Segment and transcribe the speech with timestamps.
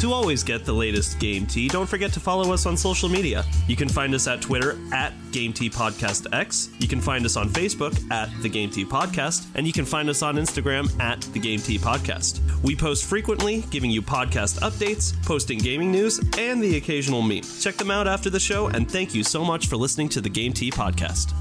[0.00, 3.44] To always get the latest Game Tea, don't forget to follow us on social media.
[3.68, 6.70] You can find us at Twitter at Game Tea Podcast X.
[6.78, 10.08] You can find us on Facebook at The Game Tea Podcast, and you can find
[10.08, 12.40] us on Instagram at The Game Tea Podcast.
[12.62, 17.42] We post frequently, giving you podcast updates, posting gaming news, and the occasional meme.
[17.60, 20.30] Check them out after the show, and thank you so much for listening to The
[20.30, 21.34] Game Tea Podcast.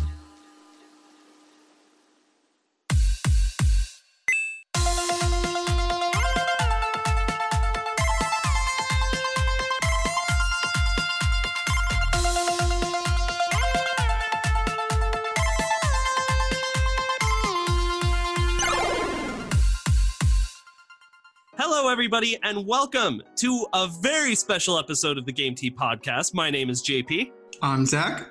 [22.20, 26.34] Everybody, and welcome to a very special episode of the Game Tea Podcast.
[26.34, 27.32] My name is JP.
[27.62, 28.27] I'm Zach.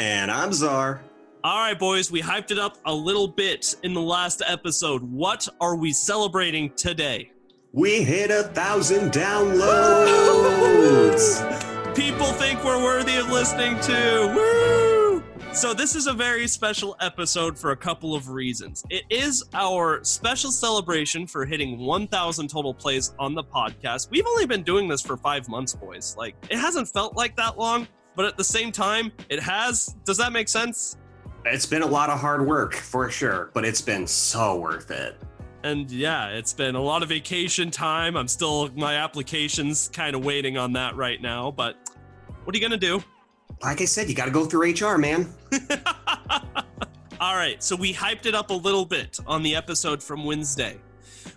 [0.00, 1.00] And I'm Czar.
[1.44, 5.02] All right, boys, we hyped it up a little bit in the last episode.
[5.02, 7.30] What are we celebrating today?
[7.72, 9.54] We hit a thousand downloads.
[11.94, 14.32] People think we're worthy of listening to.
[14.34, 14.69] Woo!
[15.52, 18.84] So, this is a very special episode for a couple of reasons.
[18.88, 24.10] It is our special celebration for hitting 1,000 total plays on the podcast.
[24.10, 26.14] We've only been doing this for five months, boys.
[26.16, 29.96] Like, it hasn't felt like that long, but at the same time, it has.
[30.04, 30.96] Does that make sense?
[31.44, 35.20] It's been a lot of hard work for sure, but it's been so worth it.
[35.64, 38.16] And yeah, it's been a lot of vacation time.
[38.16, 41.76] I'm still, my application's kind of waiting on that right now, but
[42.44, 43.02] what are you going to do?
[43.62, 45.28] Like I said, you got to go through HR, man.
[47.20, 50.78] All right, so we hyped it up a little bit on the episode from Wednesday.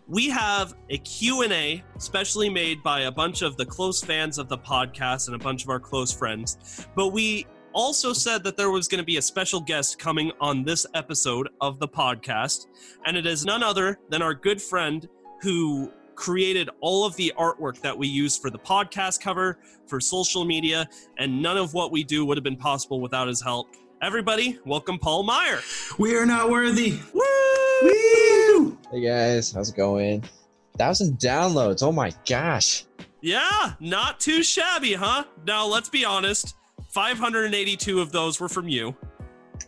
[0.07, 4.57] We have a Q&A specially made by a bunch of the close fans of the
[4.57, 6.87] podcast and a bunch of our close friends.
[6.95, 10.63] But we also said that there was going to be a special guest coming on
[10.63, 12.67] this episode of the podcast,
[13.05, 15.09] and it is none other than our good friend
[15.41, 20.45] who created all of the artwork that we use for the podcast cover, for social
[20.45, 23.67] media, and none of what we do would have been possible without his help.
[24.01, 25.59] Everybody, welcome Paul Meyer.
[25.97, 26.99] We are not worthy.
[27.13, 28.77] Woo!
[28.91, 30.23] Hey guys, how's it going?
[30.77, 31.83] Thousand downloads.
[31.83, 32.85] Oh my gosh.
[33.21, 35.23] Yeah, not too shabby, huh?
[35.45, 36.55] Now, let's be honest
[36.89, 38.95] 582 of those were from you.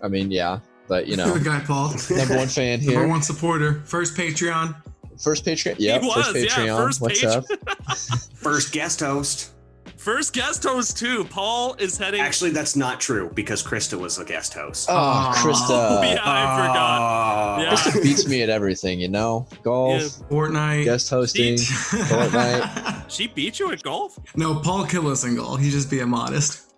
[0.03, 1.93] I mean, yeah, but you know, Good guy, Paul.
[2.09, 3.81] number one fan here, Number one supporter.
[3.85, 4.75] First Patreon.
[5.21, 5.75] First Patreon.
[5.79, 7.45] Yep, was, first yeah, first What's page- up?
[8.35, 9.51] First guest host.
[9.97, 11.23] First guest host, too.
[11.25, 12.21] Paul is heading.
[12.21, 14.87] Actually, that's not true because Krista was a guest host.
[14.87, 15.33] Oh, Aw.
[15.35, 16.03] Krista.
[16.13, 17.57] yeah, I forgot.
[17.59, 17.61] Oh.
[17.63, 17.73] Yeah.
[17.73, 19.47] Krista beats me at everything, you know?
[19.63, 20.83] Golf, Fortnite.
[20.83, 21.55] guest hosting.
[21.55, 22.93] Fortnite.
[23.09, 24.17] She beat you at golf?
[24.35, 25.55] no, Paul kill us in goal.
[25.57, 26.71] He's just being modest.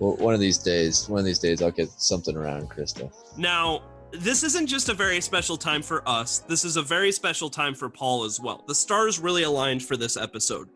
[0.00, 3.12] Well, one of these days, one of these days, I'll get something around Krista.
[3.38, 3.82] Now,
[4.20, 6.40] this isn't just a very special time for us.
[6.40, 8.64] This is a very special time for Paul as well.
[8.66, 10.68] The stars really aligned for this episode.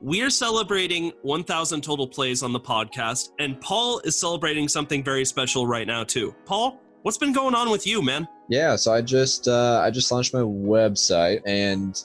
[0.00, 5.24] We are celebrating 1,000 total plays on the podcast, and Paul is celebrating something very
[5.24, 6.34] special right now, too.
[6.44, 8.28] Paul, what's been going on with you, man?
[8.48, 12.02] Yeah, so I just uh, I just launched my website, and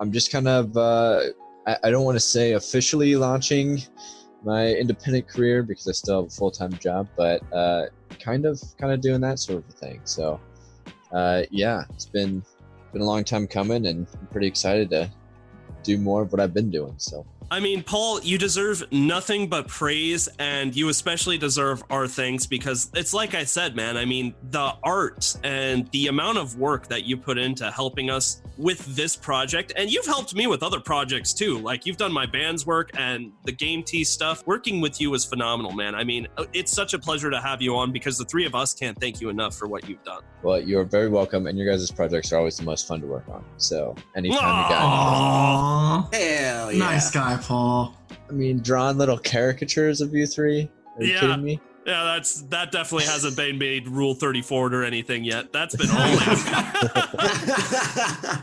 [0.00, 1.22] I'm just kind of uh,
[1.66, 3.82] I, I don't want to say officially launching
[4.44, 7.86] my independent career because I still have a full time job, but uh,
[8.18, 10.00] kind of kind of doing that sort of thing.
[10.04, 10.40] So
[11.12, 12.42] uh, yeah, it's been
[12.92, 15.10] been a long time coming, and I'm pretty excited to
[15.82, 16.94] do more of what I've been doing.
[16.98, 22.46] So I mean, Paul, you deserve nothing but praise, and you especially deserve our thanks
[22.46, 23.98] because it's like I said, man.
[23.98, 28.40] I mean, the art and the amount of work that you put into helping us
[28.56, 31.58] with this project, and you've helped me with other projects too.
[31.58, 34.46] Like you've done my band's work and the Game Tea stuff.
[34.46, 35.94] Working with you is phenomenal, man.
[35.94, 38.54] I mean, uh, it's such a pleasure to have you on because the three of
[38.54, 40.22] us can't thank you enough for what you've done.
[40.42, 43.28] well, you're very welcome, and your guys' projects are always the most fun to work
[43.28, 43.44] on.
[43.58, 46.14] So anytime you got, Aww.
[46.14, 46.78] Hell yeah.
[46.78, 47.94] Nice guy, Paul.
[48.28, 50.70] I mean, drawing little caricatures of you three.
[50.96, 51.20] Are you Yeah.
[51.20, 51.60] kidding me?
[51.86, 55.52] Yeah, that's that definitely hasn't been made Rule 34 or anything yet.
[55.52, 56.16] That's been only.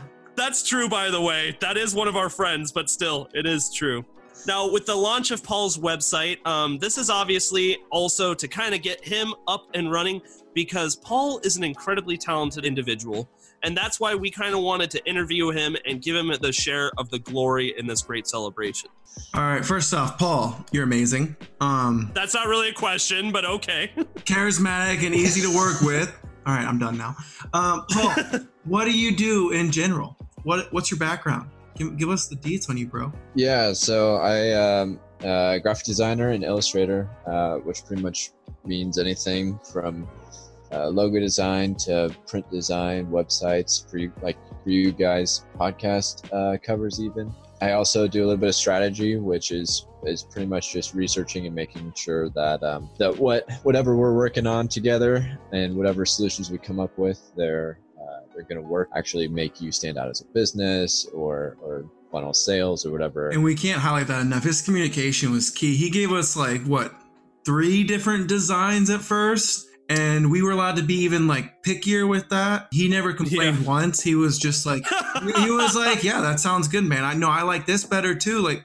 [0.36, 1.56] That's true, by the way.
[1.60, 4.04] That is one of our friends, but still, it is true.
[4.46, 8.80] Now, with the launch of Paul's website, um, this is obviously also to kind of
[8.80, 10.22] get him up and running
[10.54, 13.28] because Paul is an incredibly talented individual.
[13.62, 16.90] And that's why we kind of wanted to interview him and give him the share
[16.98, 18.90] of the glory in this great celebration.
[19.34, 21.36] All right, first off, Paul, you're amazing.
[21.60, 23.92] Um, That's not really a question, but okay.
[24.24, 26.16] charismatic and easy to work with.
[26.46, 27.16] All right, I'm done now.
[27.52, 28.14] Um, Paul,
[28.64, 30.16] what do you do in general?
[30.42, 31.50] What What's your background?
[31.76, 33.12] Give, give us the deets on you, bro.
[33.34, 38.30] Yeah, so I um, uh, graphic designer and illustrator, uh, which pretty much
[38.64, 40.08] means anything from
[40.72, 46.58] uh, logo design to print design, websites for you, like for you guys podcast uh,
[46.58, 47.32] covers even.
[47.62, 51.46] I also do a little bit of strategy, which is is pretty much just researching
[51.46, 56.50] and making sure that um, that what whatever we're working on together and whatever solutions
[56.50, 58.88] we come up with, they're uh, they're going to work.
[58.96, 63.28] Actually, make you stand out as a business or or funnel sales or whatever.
[63.28, 64.44] And we can't highlight that enough.
[64.44, 65.76] His communication was key.
[65.76, 66.94] He gave us like what
[67.44, 69.66] three different designs at first.
[69.90, 72.68] And we were allowed to be even like pickier with that.
[72.70, 73.66] He never complained Yeah.
[73.66, 74.00] once.
[74.00, 77.02] He was just like, he was like, yeah, that sounds good, man.
[77.04, 78.38] I know I like this better too.
[78.38, 78.64] Like,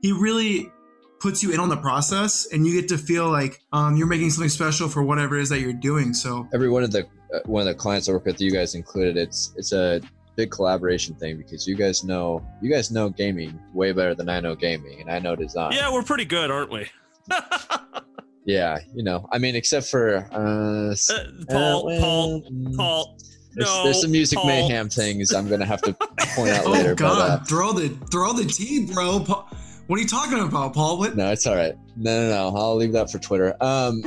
[0.00, 0.72] he really
[1.20, 4.30] puts you in on the process and you get to feel like um, you're making
[4.30, 6.14] something special for whatever it is that you're doing.
[6.14, 8.74] So, every one of the uh, one of the clients I work with, you guys
[8.74, 10.00] included, it's it's a
[10.36, 14.40] big collaboration thing because you guys know you guys know gaming way better than I
[14.40, 15.72] know gaming, and I know design.
[15.72, 16.88] Yeah, we're pretty good, aren't we?
[18.44, 23.16] Yeah, you know, I mean, except for uh, Uh, Paul, uh, Paul, mm, Paul.
[23.54, 24.46] There's, no, there's some music Paul.
[24.46, 25.92] mayhem things I'm gonna have to
[26.34, 26.94] point out oh later.
[26.94, 29.20] God, But, uh, throw the throw the tea, bro.
[29.20, 29.46] Pa-
[29.88, 30.98] What are you talking about, Paul?
[30.98, 31.16] What?
[31.16, 31.74] no, it's all right.
[31.96, 32.56] No, no, no.
[32.56, 33.54] I'll leave that for Twitter.
[33.60, 34.00] Um,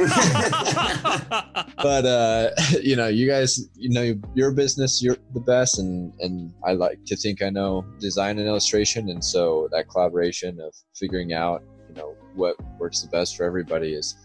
[1.78, 2.50] but uh,
[2.82, 7.00] you know, you guys, you know, your business, you're the best, and and I like
[7.06, 11.96] to think I know design and illustration, and so that collaboration of figuring out, you
[11.96, 14.16] know, what works the best for everybody is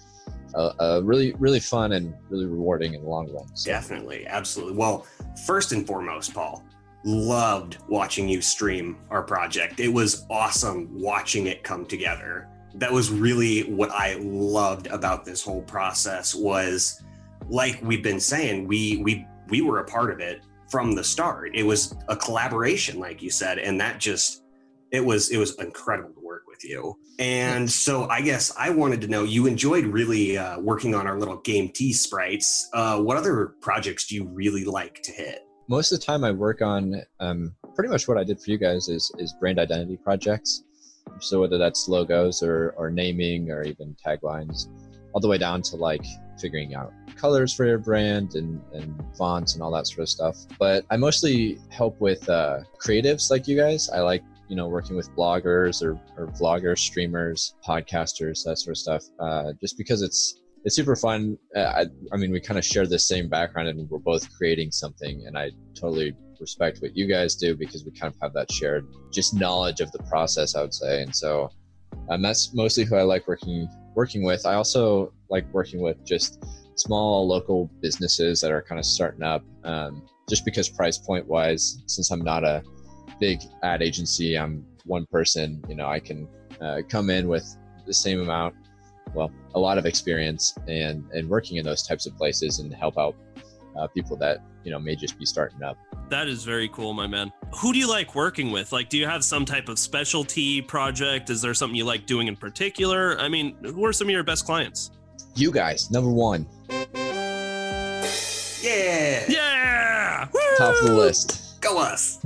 [0.55, 3.45] uh, uh, really, really fun and really rewarding in the long run.
[3.55, 4.77] So, Definitely, absolutely.
[4.77, 5.07] Well,
[5.47, 6.65] first and foremost, Paul,
[7.05, 9.81] loved watching you stream our project.
[9.81, 12.49] It was awesome watching it come together.
[12.75, 17.03] That was really what I loved about this whole process was
[17.49, 21.51] like we've been saying, we we we were a part of it from the start.
[21.55, 24.45] It was a collaboration like you said, and that just
[24.93, 26.97] it was it was incredible work with you.
[27.19, 31.19] And so I guess I wanted to know you enjoyed really uh, working on our
[31.19, 32.69] little game Tea sprites.
[32.73, 35.47] Uh, what other projects do you really like to hit?
[35.71, 38.59] most of the time I work on um, pretty much what I did for you
[38.59, 40.65] guys is is brand identity projects.
[41.21, 44.67] So whether that's logos or or naming or even taglines,
[45.13, 46.05] all the way down to like
[46.41, 50.39] figuring out colors for your brand and and fonts and all that sort of stuff.
[50.59, 53.89] But I mostly help with uh, creatives like you guys.
[53.91, 58.77] I like you know working with bloggers or, or vloggers, streamers, podcasters, that sort of
[58.77, 59.05] stuff.
[59.21, 61.39] Uh, just because it's it's super fun.
[61.57, 64.73] Uh, I, I mean, we kind of share the same background and we're both creating
[64.73, 65.25] something.
[65.27, 68.87] And I totally respect what you guys do because we kind of have that shared
[69.13, 71.03] just knowledge of the process, I would say.
[71.03, 71.51] And so
[72.11, 74.45] um, that's mostly who I like working working with.
[74.47, 76.45] I also like working with just
[76.75, 79.45] small local businesses that are kind of starting up.
[79.65, 82.63] Um, just because price point wise, since I'm not a
[83.21, 85.63] big ad agency, I'm one person.
[85.69, 86.27] You know, I can
[86.61, 87.47] uh, come in with
[87.87, 88.55] the same amount
[89.15, 92.97] well a lot of experience and and working in those types of places and help
[92.97, 93.17] out
[93.77, 95.77] uh, people that you know may just be starting up
[96.11, 97.33] That is very cool, my man.
[97.61, 98.71] Who do you like working with?
[98.73, 101.31] Like, do you have some type of specialty project?
[101.31, 103.19] Is there something you like doing in particular?
[103.19, 104.91] I mean, who are some of your best clients?
[105.37, 106.47] you guys number one
[108.63, 110.29] Yeah, Yeah!
[110.59, 112.25] top of the list go us.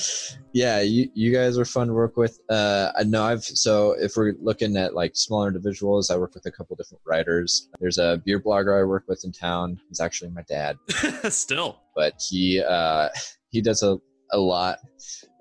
[0.52, 4.16] yeah you, you guys are fun to work with uh i know i've so if
[4.16, 8.20] we're looking at like smaller individuals i work with a couple different writers there's a
[8.24, 10.76] beer blogger i work with in town he's actually my dad
[11.28, 11.80] Still.
[11.94, 13.08] but he uh,
[13.50, 13.98] he does a,
[14.32, 14.78] a lot,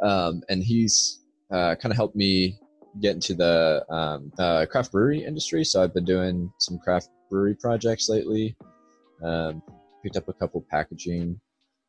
[0.02, 1.22] um, and he's
[1.52, 2.58] uh, kind of helped me
[3.02, 5.64] get into the um, uh, craft brewery industry.
[5.66, 8.56] So I've been doing some craft brewery projects lately.
[9.24, 9.62] Um,
[10.02, 11.40] picked up a couple packaging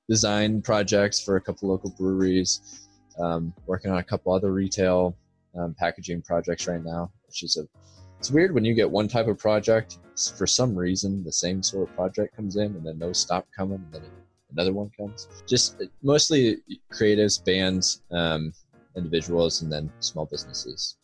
[0.08, 2.88] design projects for a couple local breweries.
[3.18, 5.16] Um, working on a couple other retail
[5.58, 7.66] um, packaging projects right now, which is a
[8.18, 9.98] it's weird when you get one type of project
[10.36, 13.76] for some reason the same sort of project comes in and then those stop coming
[13.76, 14.10] and then
[14.52, 16.56] another one comes just mostly
[16.92, 18.52] creatives bands um,
[18.96, 20.96] individuals and then small businesses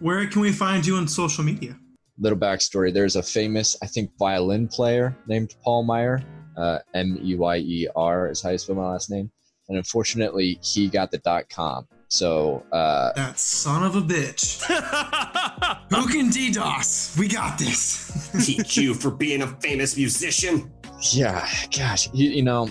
[0.00, 1.76] Where can we find you on social media?
[2.20, 6.20] little backstory there's a famous i think violin player named paul meyer
[6.58, 9.30] uh, m-e-y-e-r is how you spell my last name
[9.68, 14.62] and unfortunately he got the dot com so uh, That son of a bitch.
[15.90, 17.18] Who can DDoS?
[17.18, 18.30] We got this.
[18.46, 20.72] Teach you for being a famous musician.
[21.12, 21.46] Yeah,
[21.76, 22.70] gosh, you, you know,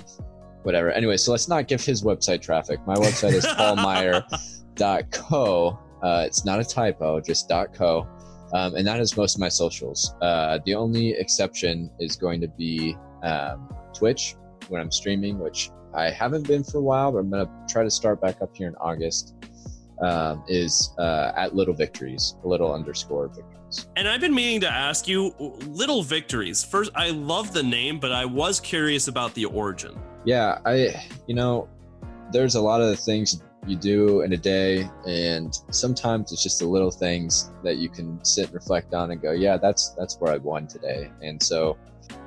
[0.64, 0.92] whatever.
[0.92, 2.80] Anyway, so let's not give his website traffic.
[2.88, 3.46] My website is
[4.76, 5.80] paulmeyer.co.
[6.02, 8.08] Uh, it's not a typo, just .co.
[8.54, 10.16] Um, and that is most of my socials.
[10.22, 14.36] Uh, the only exception is going to be um, Twitch
[14.70, 17.84] when I'm streaming, which I haven't been for a while, but I'm going to try
[17.84, 19.34] to start back up here in August.
[20.00, 23.88] Um, is uh, at Little Victories, little underscore victories.
[23.96, 26.64] And I've been meaning to ask you Little Victories.
[26.64, 30.00] First, I love the name, but I was curious about the origin.
[30.24, 31.68] Yeah, I, you know,
[32.32, 36.68] there's a lot of things you do in a day, and sometimes it's just the
[36.68, 40.32] little things that you can sit and reflect on and go, yeah, that's that's where
[40.32, 41.10] I won today.
[41.24, 41.76] And so,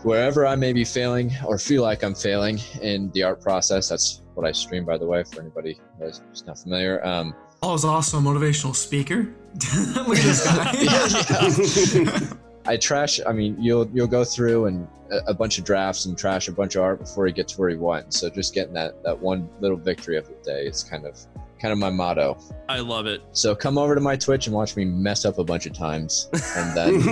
[0.02, 4.22] wherever I may be failing or feel like I'm failing in the art process, that's
[4.34, 7.04] what I stream, by the way, for anybody who's not familiar.
[7.04, 9.28] Um, Paul is also a motivational speaker.
[10.06, 10.72] Look at this guy.
[10.80, 13.20] Yeah, I trash.
[13.26, 16.52] I mean, you'll you'll go through and a, a bunch of drafts and trash a
[16.52, 18.14] bunch of art before you get to where you want.
[18.14, 21.18] So just getting that that one little victory of the day is kind of
[21.60, 22.38] kind of my motto.
[22.68, 23.22] I love it.
[23.32, 26.28] So come over to my Twitch and watch me mess up a bunch of times,
[26.56, 27.02] and then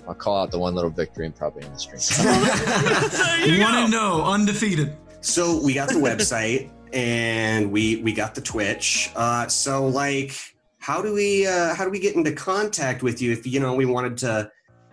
[0.08, 2.00] I'll call out the one little victory and probably in the stream.
[3.10, 3.78] There you One go.
[3.82, 4.96] and no, undefeated.
[5.20, 9.10] so we got the website and we we got the Twitch.
[9.16, 10.32] Uh, so like,
[10.78, 13.74] how do we uh, how do we get into contact with you if you know
[13.74, 14.50] we wanted to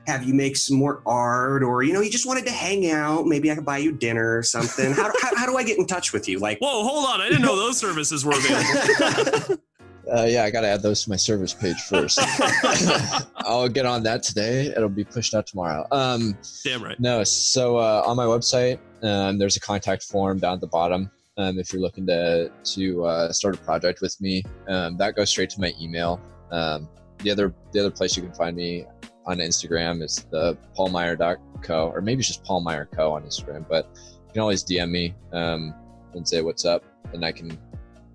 [0.08, 3.26] have you make some more art or you know you just wanted to hang out?
[3.26, 4.92] Maybe I could buy you dinner or something.
[4.94, 6.40] How how, how do I get in touch with you?
[6.40, 6.60] Like.
[6.60, 7.22] Whoa, hold on.
[7.22, 9.58] I didn't know those services were available.
[10.12, 12.20] Uh, yeah, I got to add those to my service page first.
[13.38, 14.68] I'll get on that today.
[14.68, 15.88] It'll be pushed out tomorrow.
[15.92, 17.00] Um, Damn right.
[17.00, 21.10] No, so uh, on my website, um, there's a contact form down at the bottom.
[21.38, 25.30] Um, if you're looking to to uh, start a project with me, um, that goes
[25.30, 26.22] straight to my email.
[26.52, 26.88] Um,
[27.20, 28.86] the other the other place you can find me
[29.28, 33.68] on Instagram is the paulmeyer.co, or maybe it's just Paul Meyer Co on Instagram.
[33.68, 33.90] But
[34.28, 35.74] you can always DM me um,
[36.14, 37.58] and say what's up, and I can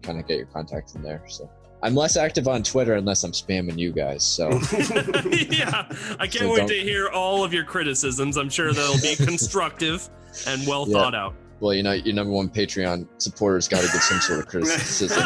[0.03, 1.23] kind of get your contact from there.
[1.27, 1.51] So
[1.83, 4.23] I'm less active on Twitter unless I'm spamming you guys.
[4.25, 5.87] So yeah,
[6.19, 8.37] I can't So wait don't- to hear all of your criticisms.
[8.37, 10.09] I'm sure they'll be constructive
[10.47, 10.93] and well Yeah.
[10.99, 11.35] thought out.
[11.61, 15.19] well, you know, your number one Patreon supporter's got to get some sort of criticism.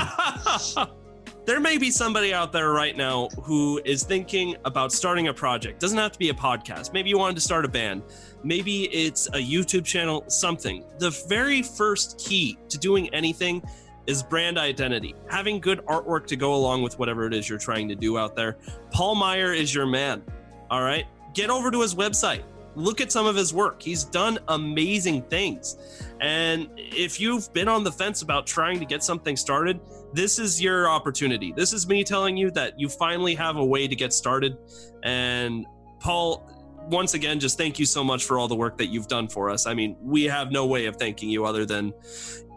[1.47, 5.79] There may be somebody out there right now who is thinking about starting a project.
[5.79, 6.93] Doesn't have to be a podcast.
[6.93, 8.03] Maybe you wanted to start a band.
[8.43, 10.85] Maybe it's a YouTube channel, something.
[10.99, 13.63] The very first key to doing anything
[14.07, 15.15] is brand identity.
[15.31, 18.35] Having good artwork to go along with whatever it is you're trying to do out
[18.35, 18.57] there.
[18.91, 20.23] Paul Meyer is your man.
[20.71, 21.05] All right?
[21.35, 22.43] Get over to his website.
[22.77, 23.83] Look at some of his work.
[23.83, 25.77] He's done amazing things.
[26.21, 29.81] And if you've been on the fence about trying to get something started,
[30.13, 31.53] this is your opportunity.
[31.53, 34.57] This is me telling you that you finally have a way to get started.
[35.03, 35.67] And
[36.01, 36.49] Paul,
[36.89, 39.51] once again, just thank you so much for all the work that you've done for
[39.51, 39.67] us.
[39.67, 41.93] I mean, we have no way of thanking you other than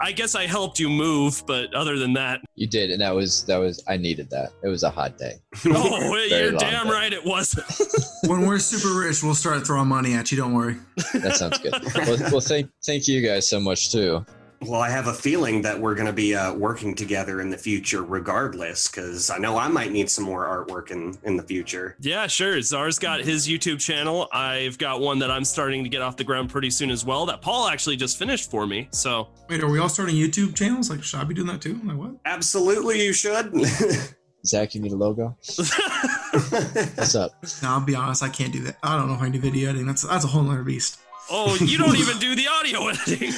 [0.02, 3.44] I guess I helped you move, but other than that, You did, and that was
[3.46, 4.52] that was I needed that.
[4.64, 5.34] It was a hot day.
[5.68, 6.94] oh, you're damn day.
[6.94, 7.56] right it was.
[8.26, 10.38] When we're super rich, we'll start throwing money at you.
[10.38, 10.76] Don't worry.
[11.14, 11.72] That sounds good.
[11.96, 14.26] well, well, thank thank you guys so much too.
[14.62, 17.58] Well, I have a feeling that we're going to be uh, working together in the
[17.58, 21.96] future, regardless, because I know I might need some more artwork in in the future.
[22.00, 22.60] yeah, sure.
[22.62, 24.28] Czar's got his YouTube channel.
[24.34, 27.26] I've got one that I'm starting to get off the ground pretty soon as well.
[27.28, 28.88] That Paul actually just finished for me.
[28.92, 30.90] So Wait, are we all starting YouTube channels?
[30.90, 31.80] Like, should I be doing that too?
[31.84, 32.12] Like, what?
[32.26, 33.54] Absolutely, you should.
[34.46, 35.38] Zach, you need a logo.
[35.56, 37.32] What's up?
[37.62, 38.24] No, I'll be honest.
[38.24, 38.78] I can't do that.
[38.82, 39.88] I don't know how to do video editing.
[39.88, 41.00] That's that's a whole other beast.
[41.30, 43.34] Oh, you don't even do the audio editing.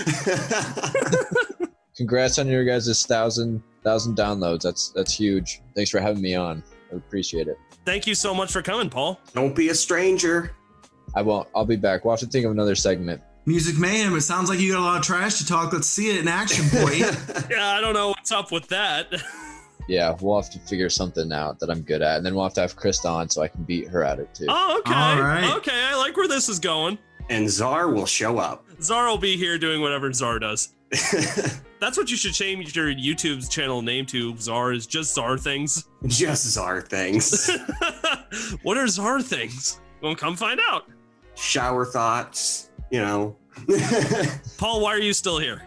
[1.95, 4.61] Congrats on your guys' thousand thousand downloads.
[4.61, 5.61] That's that's huge.
[5.75, 6.63] Thanks for having me on.
[6.91, 7.57] I appreciate it.
[7.85, 9.19] Thank you so much for coming, Paul.
[9.33, 10.55] Don't be a stranger.
[11.15, 11.47] I won't.
[11.55, 12.05] I'll be back.
[12.05, 13.21] We'll have to think of another segment.
[13.45, 14.15] Music mayhem.
[14.15, 15.73] It sounds like you got a lot of trash to talk.
[15.73, 16.91] Let's see it in action, boy.
[17.49, 19.07] Yeah, I don't know what's up with that.
[19.87, 22.53] Yeah, we'll have to figure something out that I'm good at, and then we'll have
[22.55, 24.45] to have Krista on so I can beat her at it too.
[24.47, 24.93] Oh, okay.
[24.93, 25.51] All right.
[25.57, 26.99] Okay, I like where this is going.
[27.29, 28.65] And Czar will show up.
[28.81, 30.73] Czar will be here doing whatever Czar does.
[31.79, 34.35] That's what you should change your YouTube channel name to.
[34.37, 35.87] Czar is just Czar things.
[36.07, 37.49] Just Czar things.
[38.63, 39.79] what are Czar things?
[40.01, 40.89] Well, come find out.
[41.35, 43.35] Shower thoughts, you know.
[44.57, 45.61] Paul, why are you still here?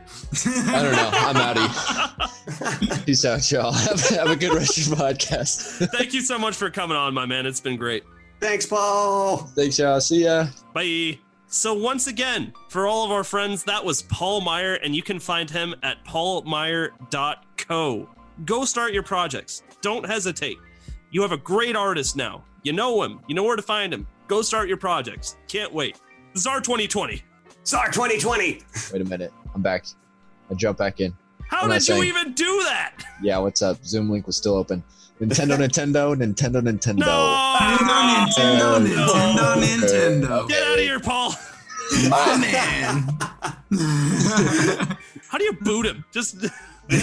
[0.46, 1.10] I don't know.
[1.12, 3.06] I'm outie.
[3.06, 3.72] Peace out, y'all.
[3.72, 5.88] Have, have a good rest of your podcast.
[5.90, 7.44] Thank you so much for coming on, my man.
[7.44, 8.04] It's been great.
[8.40, 9.38] Thanks, Paul.
[9.54, 10.00] Thanks, y'all.
[10.00, 10.46] See ya.
[10.74, 11.21] Bye.
[11.54, 15.18] So once again, for all of our friends, that was Paul Meyer, and you can
[15.20, 18.08] find him at paulmeyer.co.
[18.46, 19.62] Go start your projects.
[19.82, 20.56] Don't hesitate.
[21.10, 22.42] You have a great artist now.
[22.62, 23.20] You know him.
[23.26, 24.06] You know where to find him.
[24.28, 25.36] Go start your projects.
[25.46, 26.00] Can't wait.
[26.38, 27.22] Czar 2020.
[27.66, 28.62] Czar 2020.
[28.90, 29.30] Wait a minute.
[29.54, 29.84] I'm back.
[30.50, 31.14] I jump back in.
[31.48, 32.94] How I'm did you saying- even do that?
[33.22, 33.84] Yeah, what's up?
[33.84, 34.82] Zoom link was still open.
[35.20, 37.00] Nintendo, Nintendo, Nintendo, Nintendo.
[37.00, 37.56] No!
[37.60, 38.88] Nintendo, Nintendo,
[39.60, 40.48] Nintendo, Nintendo.
[40.48, 41.34] Get out of here, Paul.
[42.08, 43.18] My man.
[45.28, 46.04] How do you boot him?
[46.12, 46.36] Just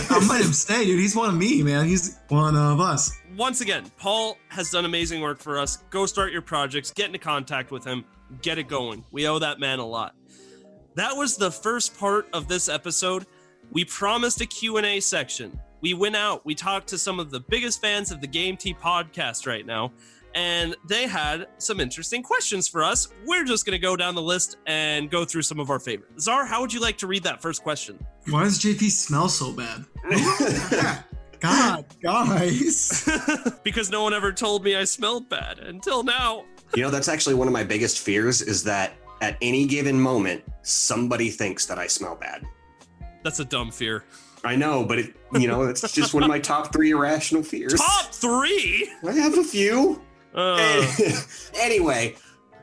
[0.10, 1.00] I'm letting him stay, dude.
[1.00, 1.86] He's one of me, man.
[1.86, 3.12] He's one of us.
[3.36, 5.77] once again, Paul has done amazing work for us.
[5.89, 8.05] Go start your projects, get into contact with him,
[8.41, 9.03] get it going.
[9.12, 10.15] We owe that man a lot.
[10.96, 13.25] That was the first part of this episode.
[13.72, 15.60] we promised a Q&A section.
[15.81, 18.74] We went out, we talked to some of the biggest fans of the Game Tea
[18.74, 19.93] podcast right now,
[20.36, 23.09] and they had some interesting questions for us.
[23.25, 26.24] We're just going to go down the list and go through some of our favorites.
[26.24, 28.03] Czar, how would you like to read that first question?
[28.29, 29.86] Why does JP smell so bad?
[31.39, 33.09] God, guys.
[33.63, 36.45] because no one ever told me I smelled bad until now.
[36.75, 40.43] You know, that's actually one of my biggest fears is that at any given moment,
[40.62, 42.45] somebody thinks that I smell bad.
[43.24, 44.03] That's a dumb fear.
[44.43, 47.74] I know, but it, you know, it's just one of my top three irrational fears.
[47.74, 48.89] Top three?
[49.05, 50.01] I have a few.
[50.33, 50.86] Uh,
[51.55, 52.15] anyway,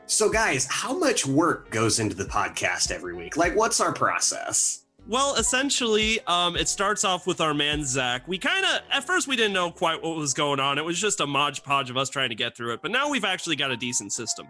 [0.05, 3.37] so guys, how much work goes into the podcast every week?
[3.37, 4.85] Like, what's our process?
[5.07, 8.27] well, essentially, um, it starts off with our man Zach.
[8.27, 10.77] We kind of, at first, we didn't know quite what was going on.
[10.77, 12.81] It was just a modge podge of us trying to get through it.
[12.81, 14.47] But now we've actually got a decent system.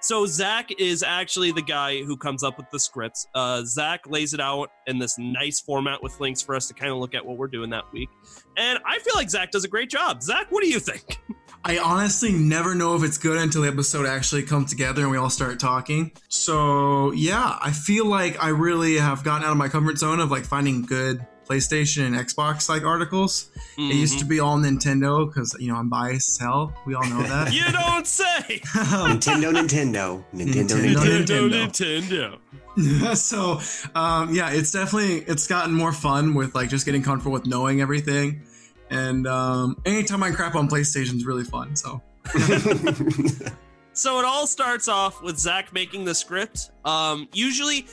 [0.00, 3.28] So Zach is actually the guy who comes up with the scripts.
[3.36, 6.90] Uh, Zach lays it out in this nice format with links for us to kind
[6.90, 8.08] of look at what we're doing that week.
[8.56, 10.20] And I feel like Zach does a great job.
[10.20, 11.20] Zach, what do you think?
[11.64, 15.16] I honestly never know if it's good until the episode actually comes together and we
[15.16, 16.10] all start talking.
[16.28, 20.30] So yeah, I feel like I really have gotten out of my comfort zone of
[20.30, 23.50] like finding good PlayStation and Xbox like articles.
[23.78, 26.74] It used to be all Nintendo because you know I'm biased as hell.
[26.84, 27.52] We all know that.
[27.62, 28.22] You don't say.
[28.62, 31.68] Nintendo, Nintendo, Nintendo, Nintendo, Nintendo.
[31.68, 32.38] Nintendo,
[32.76, 33.16] Nintendo.
[33.16, 33.60] so
[33.94, 37.80] um, yeah, it's definitely it's gotten more fun with like just getting comfortable with knowing
[37.80, 38.42] everything.
[38.92, 41.74] And um, anytime I crap on PlayStation is really fun.
[41.74, 42.00] So
[43.94, 46.70] So it all starts off with Zach making the script.
[46.84, 47.86] Um, usually,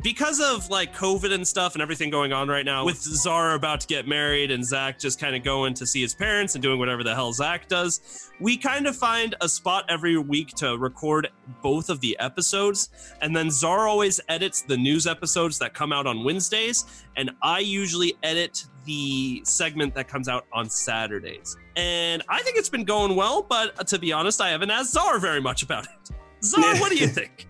[0.00, 3.80] because of like COVID and stuff and everything going on right now, with Zara about
[3.80, 6.78] to get married and Zach just kind of going to see his parents and doing
[6.78, 11.28] whatever the hell Zach does, we kind of find a spot every week to record
[11.60, 12.90] both of the episodes.
[13.20, 17.58] And then Zara always edits the news episodes that come out on Wednesdays, and I
[17.58, 21.56] usually edit the segment that comes out on Saturdays.
[21.76, 25.18] And I think it's been going well, but to be honest, I haven't asked Czar
[25.18, 26.14] very much about it.
[26.42, 27.46] Czar, what do you think?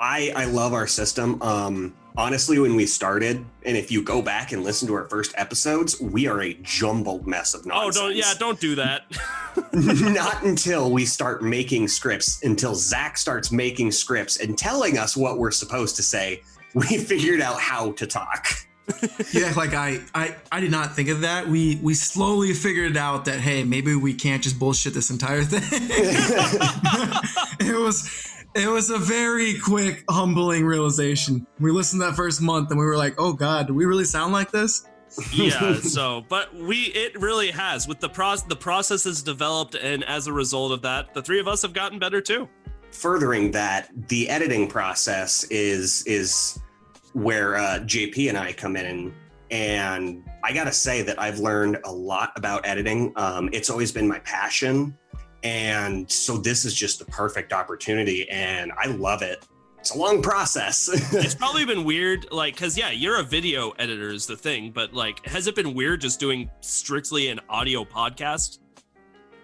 [0.00, 1.40] I I love our system.
[1.42, 5.32] Um, honestly, when we started, and if you go back and listen to our first
[5.36, 7.96] episodes, we are a jumbled mess of nonsense.
[7.96, 9.02] Oh, don't yeah, don't do that.
[9.72, 15.38] Not until we start making scripts, until Zach starts making scripts and telling us what
[15.38, 16.42] we're supposed to say,
[16.74, 18.46] we figured out how to talk.
[19.32, 21.48] You act like I, I I did not think of that.
[21.48, 25.62] We we slowly figured out that hey maybe we can't just bullshit this entire thing.
[27.60, 31.46] it was it was a very quick humbling realization.
[31.60, 34.32] We listened that first month and we were like, oh god, do we really sound
[34.32, 34.86] like this?
[35.32, 40.04] yeah, so but we it really has with the process the process has developed and
[40.04, 42.48] as a result of that, the three of us have gotten better too.
[42.90, 46.58] Furthering that, the editing process is is
[47.12, 49.14] where uh, JP and I come in,
[49.50, 53.12] and, I gotta say that I've learned a lot about editing.
[53.16, 54.96] Um, it's always been my passion,
[55.42, 59.44] and so this is just the perfect opportunity, and I love it.
[59.80, 60.88] It's a long process.
[61.12, 64.94] It's probably been weird, like, cause yeah, you're a video editor is the thing, but
[64.94, 68.58] like, has it been weird just doing strictly an audio podcast?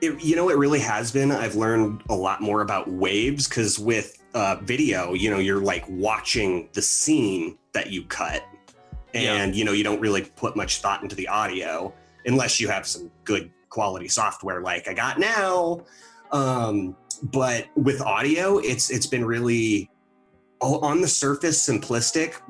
[0.01, 1.31] It, you know, it really has been.
[1.31, 5.85] I've learned a lot more about waves because with uh, video, you know, you're like
[5.89, 8.45] watching the scene that you cut,
[9.15, 11.93] and you know, you don't really put much thought into the audio
[12.27, 15.85] unless you have some good quality software like I got now.
[16.33, 19.91] Um, but with audio, it's it's been really
[20.61, 22.41] on the surface simplistic.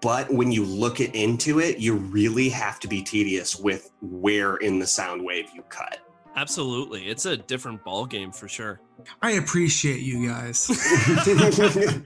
[0.00, 4.56] But when you look it into it, you really have to be tedious with where
[4.56, 5.98] in the sound wave you cut.
[6.40, 7.02] Absolutely.
[7.06, 8.80] It's a different ball game for sure.
[9.20, 10.68] I appreciate you guys.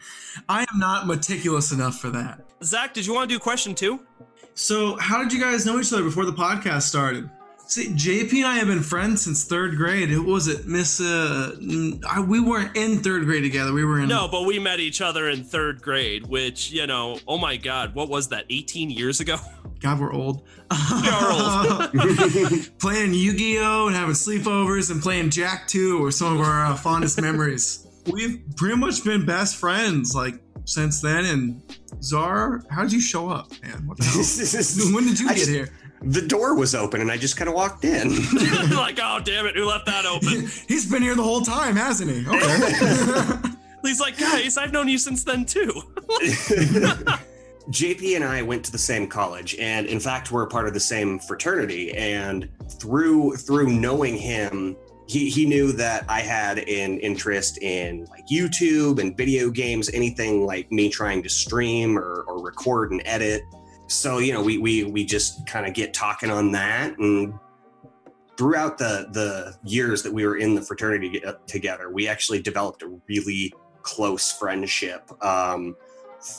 [0.48, 2.40] I am not meticulous enough for that.
[2.64, 4.00] Zach, did you want to do question two?
[4.54, 7.30] So, how did you guys know each other before the podcast started?
[7.66, 10.08] See, JP and I have been friends since third grade.
[10.10, 11.00] Who was it, Miss?
[11.00, 13.72] Uh, n- I, we weren't in third grade together.
[13.72, 14.08] We were in.
[14.08, 17.94] No, but we met each other in third grade, which, you know, oh my God,
[17.94, 19.36] what was that, 18 years ago?
[19.80, 20.42] God, we're old.
[20.70, 21.88] are
[22.78, 27.20] playing Yu-Gi-Oh and having sleepovers and playing Jak 2 were some of our uh, fondest
[27.20, 27.86] memories.
[28.10, 31.24] We've pretty much been best friends like since then.
[31.26, 31.62] And
[32.02, 33.86] Czar, how did you show up, man?
[33.86, 34.92] What the hell?
[34.94, 35.68] when did you I get just- here?
[36.04, 38.08] The door was open and I just kind of walked in.
[38.70, 40.48] like, oh, damn it, who left that open?
[40.68, 42.26] He's been here the whole time, hasn't he?
[42.26, 43.50] Okay.
[43.82, 45.82] He's like, guys, I've known you since then too.
[47.70, 50.74] JP and I went to the same college, and in fact, we're a part of
[50.74, 51.92] the same fraternity.
[51.96, 58.26] And through through knowing him, he he knew that I had an interest in like
[58.26, 63.42] YouTube and video games, anything like me trying to stream or, or record and edit.
[63.86, 67.34] So you know, we we we just kind of get talking on that, and
[68.36, 73.00] throughout the the years that we were in the fraternity together, we actually developed a
[73.08, 75.10] really close friendship.
[75.24, 75.76] Um,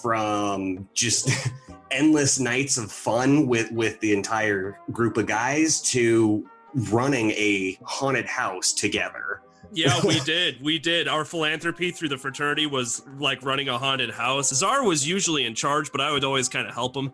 [0.02, 1.30] from just
[1.92, 6.44] endless nights of fun with with the entire group of guys to
[6.92, 9.42] running a haunted house together.
[9.72, 10.62] Yeah, we did.
[10.62, 11.08] We did.
[11.08, 14.54] Our philanthropy through the fraternity was like running a haunted house.
[14.54, 17.14] Czar was usually in charge, but I would always kind of help him.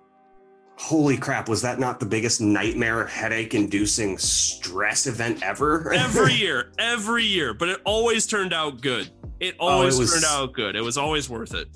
[0.81, 5.93] Holy crap, was that not the biggest nightmare, headache inducing stress event ever?
[5.93, 9.11] every year, every year, but it always turned out good.
[9.39, 10.75] It always oh, it was, turned out good.
[10.75, 11.69] It was always worth it.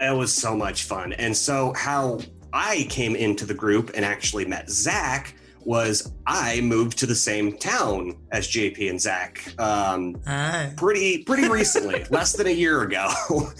[0.00, 1.12] It was so much fun.
[1.14, 2.20] And so, how
[2.52, 7.58] I came into the group and actually met Zach was I moved to the same
[7.58, 10.14] town as JP and Zach um,
[10.76, 13.08] pretty pretty recently, less than a year ago.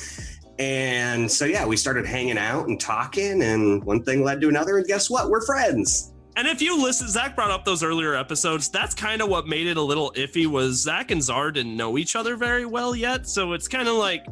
[0.59, 4.79] and so yeah, we started hanging out and talking, and one thing led to another,
[4.79, 5.31] and guess what?
[5.31, 6.13] We're friends.
[6.37, 8.69] And if you listen, Zach brought up those earlier episodes.
[8.69, 10.47] That's kind of what made it a little iffy.
[10.47, 13.95] Was Zach and Czar didn't know each other very well yet, so it's kind of
[13.95, 14.27] like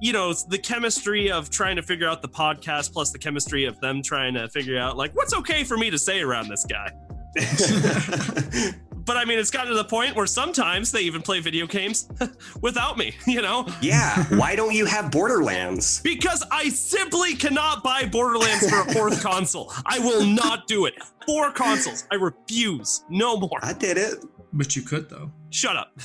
[0.00, 3.80] you know the chemistry of trying to figure out the podcast plus the chemistry of
[3.80, 6.92] them trying to figure out like what's okay for me to say around this guy
[9.04, 12.08] but I mean, it's gotten to the point where sometimes they even play video games
[12.60, 13.66] without me, you know?
[13.80, 14.24] Yeah.
[14.36, 16.00] Why don't you have Borderlands?
[16.02, 19.72] Because I simply cannot buy Borderlands for a fourth console.
[19.86, 20.94] I will not do it.
[21.26, 22.04] Four consoles.
[22.10, 23.04] I refuse.
[23.08, 23.58] No more.
[23.62, 24.24] I did it.
[24.52, 25.32] But you could, though.
[25.50, 25.98] Shut up.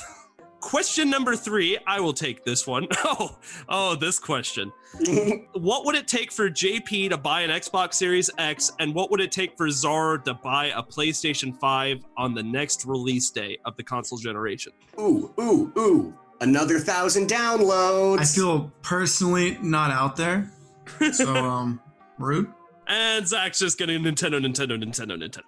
[0.60, 1.78] Question number three.
[1.86, 2.86] I will take this one.
[3.02, 4.70] Oh, oh, this question.
[5.54, 9.20] what would it take for JP to buy an Xbox Series X, and what would
[9.20, 13.76] it take for Czar to buy a PlayStation 5 on the next release day of
[13.76, 14.72] the console generation?
[14.98, 16.14] Ooh, ooh, ooh.
[16.40, 18.20] Another thousand downloads.
[18.20, 20.50] I feel personally not out there.
[21.12, 21.80] So, um,
[22.18, 22.52] rude.
[22.86, 25.42] And Zach's just getting Nintendo, Nintendo, Nintendo, Nintendo.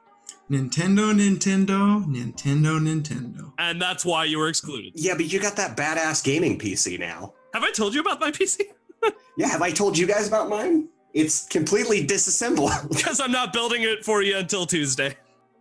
[0.52, 3.52] Nintendo, Nintendo, Nintendo, Nintendo.
[3.58, 4.92] And that's why you were excluded.
[4.94, 7.32] Yeah, but you got that badass gaming PC now.
[7.54, 8.60] Have I told you about my PC?
[9.38, 10.88] yeah, have I told you guys about mine?
[11.14, 12.70] It's completely disassembled.
[12.90, 15.16] Because I'm not building it for you until Tuesday.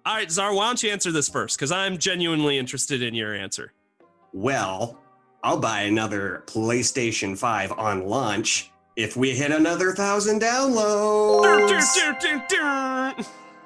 [0.05, 1.57] All right, Czar, why don't you answer this first?
[1.57, 3.71] Because I'm genuinely interested in your answer.
[4.33, 4.99] Well,
[5.41, 11.69] I'll buy another PlayStation 5 on launch if we hit another thousand downloads.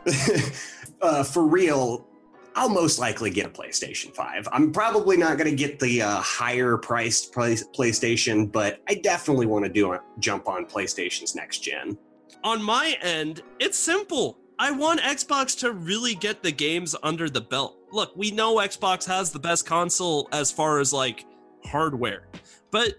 [1.02, 2.08] uh, for real,
[2.56, 4.48] I'll most likely get a PlayStation 5.
[4.52, 9.46] I'm probably not going to get the uh, higher priced play- PlayStation, but I definitely
[9.46, 11.98] want to do a jump on PlayStation's next gen.
[12.44, 14.38] On my end, it's simple.
[14.58, 17.78] I want Xbox to really get the games under the belt.
[17.92, 21.26] Look, we know Xbox has the best console as far as like
[21.66, 22.28] hardware,
[22.72, 22.94] but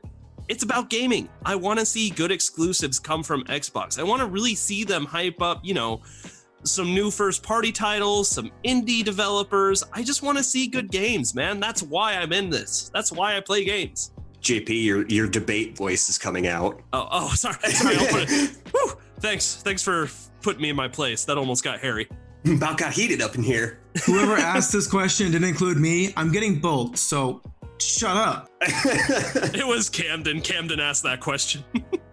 [0.49, 1.29] it's about gaming.
[1.45, 3.99] I want to see good exclusives come from Xbox.
[3.99, 6.03] I want to really see them hype up, you know,
[6.67, 9.85] some new first party titles, some indie developers.
[9.93, 11.61] I just want to see good games, man.
[11.61, 12.91] That's why I'm in this.
[12.93, 14.13] That's why I play games.
[14.41, 16.81] JP, your your debate voice is coming out.
[16.93, 17.97] Oh, oh, sorry, sorry.
[17.97, 18.51] I'll put it.
[18.73, 20.09] Whew, thanks, thanks for
[20.43, 21.25] putting me in my place.
[21.25, 22.09] That almost got hairy.
[22.47, 23.81] About got heated up in here.
[24.07, 26.13] Whoever asked this question didn't include me.
[26.17, 27.43] I'm getting both, so
[27.81, 28.49] shut up.
[28.61, 30.41] it was Camden.
[30.41, 31.65] Camden asked that question.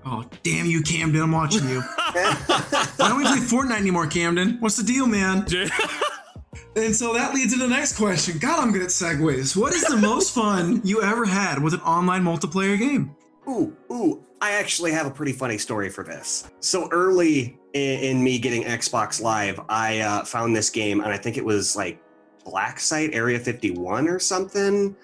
[0.06, 1.22] Oh, damn you, Camden.
[1.22, 1.82] I'm watching you.
[2.13, 4.58] Why don't we play Fortnite anymore, Camden?
[4.60, 5.39] What's the deal, man?
[6.76, 8.38] and so that leads to the next question.
[8.38, 9.56] God, I'm good at segues.
[9.56, 13.16] What is the most fun you ever had with an online multiplayer game?
[13.48, 14.24] Ooh, ooh.
[14.42, 16.52] I actually have a pretty funny story for this.
[16.60, 21.18] So early in, in me getting Xbox Live, I uh, found this game, and I
[21.18, 22.02] think it was like
[22.44, 24.98] Black Site Area 51 or something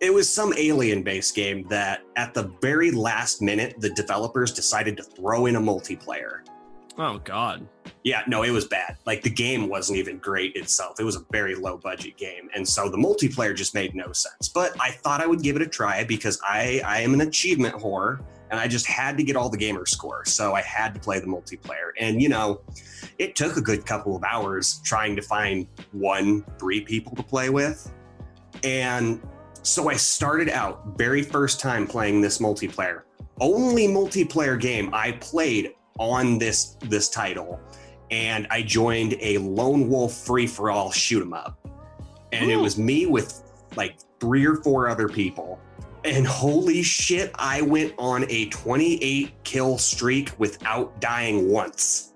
[0.00, 4.96] it was some alien based game that at the very last minute the developers decided
[4.96, 6.40] to throw in a multiplayer.
[6.98, 7.66] Oh god.
[8.04, 8.96] Yeah no it was bad.
[9.06, 11.00] Like the game wasn't even great itself.
[11.00, 14.48] It was a very low budget game and so the multiplayer just made no sense.
[14.48, 17.74] But i thought i would give it a try because i i am an achievement
[17.74, 21.00] whore and i just had to get all the gamer score so i had to
[21.00, 21.90] play the multiplayer.
[21.98, 22.60] And you know
[23.18, 27.48] it took a good couple of hours trying to find one three people to play
[27.48, 27.92] with
[28.62, 29.20] and
[29.66, 33.02] so I started out very first time playing this multiplayer.
[33.40, 37.60] Only multiplayer game I played on this this title
[38.10, 41.58] and I joined a lone wolf free for all shoot 'em up.
[42.32, 42.54] And Ooh.
[42.54, 43.42] it was me with
[43.76, 45.58] like three or four other people.
[46.04, 52.14] And holy shit, I went on a 28 kill streak without dying once.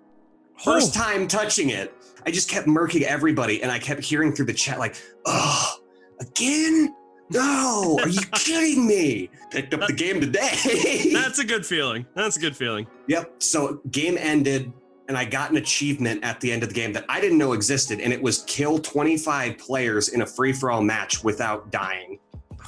[0.63, 1.01] First oh.
[1.01, 1.93] time touching it,
[2.25, 4.95] I just kept murking everybody and I kept hearing through the chat like,
[5.27, 5.79] "Oh,
[6.21, 6.95] again?
[7.31, 9.31] No, are you kidding me?
[9.51, 11.11] Picked up the game today.
[11.13, 12.07] That's a good feeling.
[12.15, 12.87] That's a good feeling.
[13.07, 13.35] Yep.
[13.39, 14.73] So game ended,
[15.09, 17.53] and I got an achievement at the end of the game that I didn't know
[17.53, 22.19] existed, and it was kill 25 players in a free for all match without dying.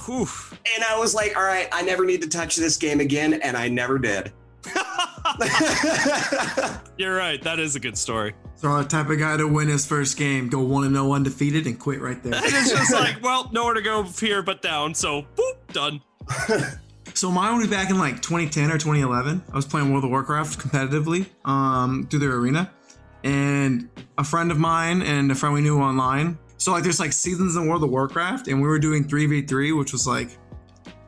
[0.06, 0.28] Whew.
[0.74, 3.56] And I was like, all right, I never need to touch this game again, and
[3.56, 4.32] I never did.
[6.98, 7.42] You're right.
[7.42, 8.34] That is a good story.
[8.62, 11.66] So the type of guy to win his first game, go one and no undefeated,
[11.66, 12.32] and quit right there.
[12.36, 14.94] It's just like, well, nowhere to go here but down.
[14.94, 16.00] So, boop, done.
[17.14, 19.42] So mine was back in like 2010 or 2011.
[19.52, 22.72] I was playing World of Warcraft competitively um, through their arena,
[23.22, 26.38] and a friend of mine and a friend we knew online.
[26.56, 29.42] So like, there's like seasons in World of Warcraft, and we were doing three v
[29.42, 30.30] three, which was like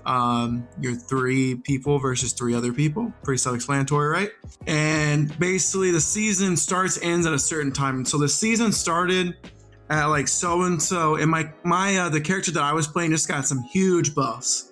[0.06, 3.12] um, your three people versus three other people.
[3.22, 4.30] Pretty self-explanatory, right?
[4.66, 8.04] And basically, the season starts ends at a certain time.
[8.04, 9.36] So the season started
[9.90, 13.10] at like so and so, and my my uh, the character that I was playing
[13.10, 14.70] just got some huge buffs.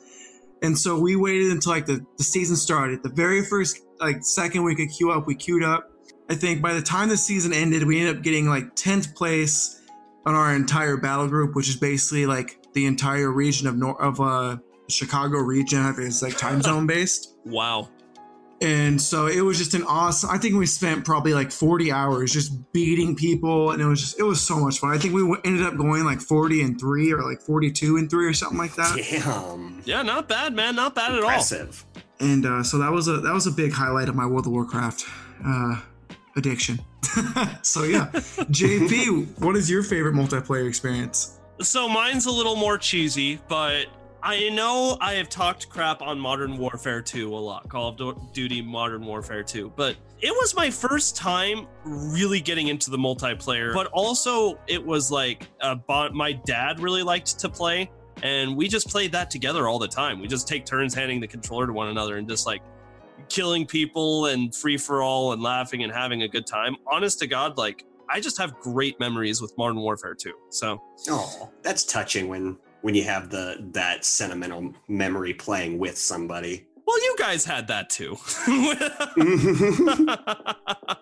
[0.63, 3.03] And so we waited until like the, the season started.
[3.03, 5.91] The very first like second we could queue up, we queued up.
[6.31, 9.81] I think by the time the season ended, we ended up getting like 10th place
[10.25, 14.21] on our entire battle group, which is basically like the entire region of Nor- of
[14.21, 15.81] uh Chicago region.
[15.81, 17.31] I think it's like time zone based.
[17.45, 17.89] Wow.
[18.63, 20.31] And so it was just an awesome.
[20.31, 24.21] I think we spent probably like 40 hours just beating people, and it was just
[24.21, 24.93] it was so much fun.
[24.95, 28.25] I think we ended up going like 40 and three, or like 42 and three,
[28.25, 28.97] or something like that.
[29.11, 29.83] Damn.
[29.85, 30.77] Yeah, not bad, man.
[30.77, 31.67] Not bad at all.
[32.21, 34.53] And uh, so that was a that was a big highlight of my World of
[34.53, 35.07] Warcraft
[35.45, 35.81] uh,
[36.37, 36.79] addiction.
[37.63, 41.41] so yeah, JP, what is your favorite multiplayer experience?
[41.61, 43.87] So mine's a little more cheesy, but
[44.25, 48.63] I know I have talked crap on Modern Warfare 2 a lot, Call of Duty
[48.63, 53.75] Modern Warfare 2, but it was my first time really getting into the multiplayer.
[53.75, 57.91] But also, it was like uh, bo- my dad really liked to play,
[58.23, 60.21] and we just played that together all the time.
[60.21, 62.63] We just take turns handing the controller to one another and just like
[63.29, 66.77] killing people and free for all and laughing and having a good time.
[66.87, 70.33] Honest to God, like I just have great memories with Modern Warfare 2.
[70.51, 76.67] So Oh, that's touching when when you have the that sentimental memory playing with somebody.
[76.87, 78.17] Well, you guys had that too.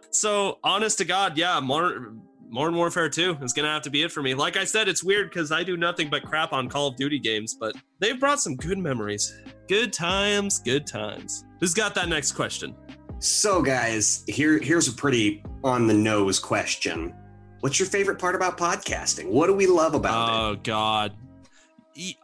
[0.11, 4.03] so, honest to God, yeah, Modern, Modern Warfare 2 is going to have to be
[4.03, 4.35] it for me.
[4.35, 7.19] Like I said, it's weird because I do nothing but crap on Call of Duty
[7.19, 9.35] games, but they've brought some good memories.
[9.69, 11.45] Good times, good times.
[11.61, 12.75] Who's got that next question?
[13.19, 17.15] So, guys, here here's a pretty on the nose question.
[17.61, 19.29] What's your favorite part about podcasting?
[19.29, 20.33] What do we love about it?
[20.33, 21.15] Oh, God.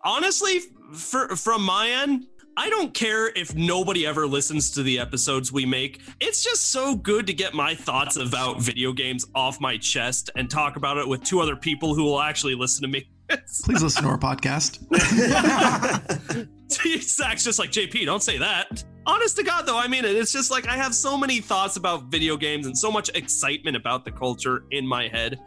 [0.04, 0.60] Honestly,
[0.92, 2.26] for, from my end,
[2.58, 6.00] I don't care if nobody ever listens to the episodes we make.
[6.20, 10.48] It's just so good to get my thoughts about video games off my chest and
[10.48, 13.10] talk about it with two other people who will actually listen to me.
[13.28, 14.80] Please listen to our podcast.
[17.02, 18.84] Zach's just like, JP, don't say that.
[19.04, 20.16] Honest to God, though, I mean it.
[20.16, 23.76] It's just like I have so many thoughts about video games and so much excitement
[23.76, 25.38] about the culture in my head.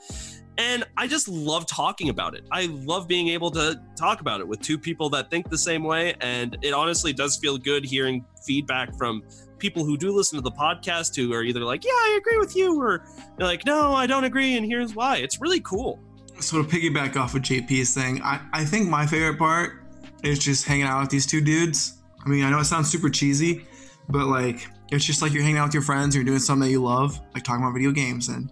[0.59, 2.43] And I just love talking about it.
[2.51, 5.85] I love being able to talk about it with two people that think the same
[5.85, 6.15] way.
[6.19, 9.23] And it honestly does feel good hearing feedback from
[9.57, 12.57] people who do listen to the podcast who are either like, yeah, I agree with
[12.57, 13.05] you, or
[13.37, 14.57] they're like, no, I don't agree.
[14.57, 15.17] And here's why.
[15.17, 15.97] It's really cool.
[16.41, 19.81] So to piggyback off of JP's thing, I, I think my favorite part
[20.23, 22.01] is just hanging out with these two dudes.
[22.25, 23.65] I mean, I know it sounds super cheesy,
[24.09, 26.71] but like it's just like you're hanging out with your friends, you're doing something that
[26.71, 28.51] you love, like talking about video games, and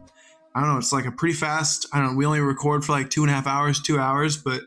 [0.58, 1.86] I don't know, it's like a pretty fast.
[1.94, 2.18] I don't know.
[2.18, 4.62] We only record for like two and a half hours, two hours, but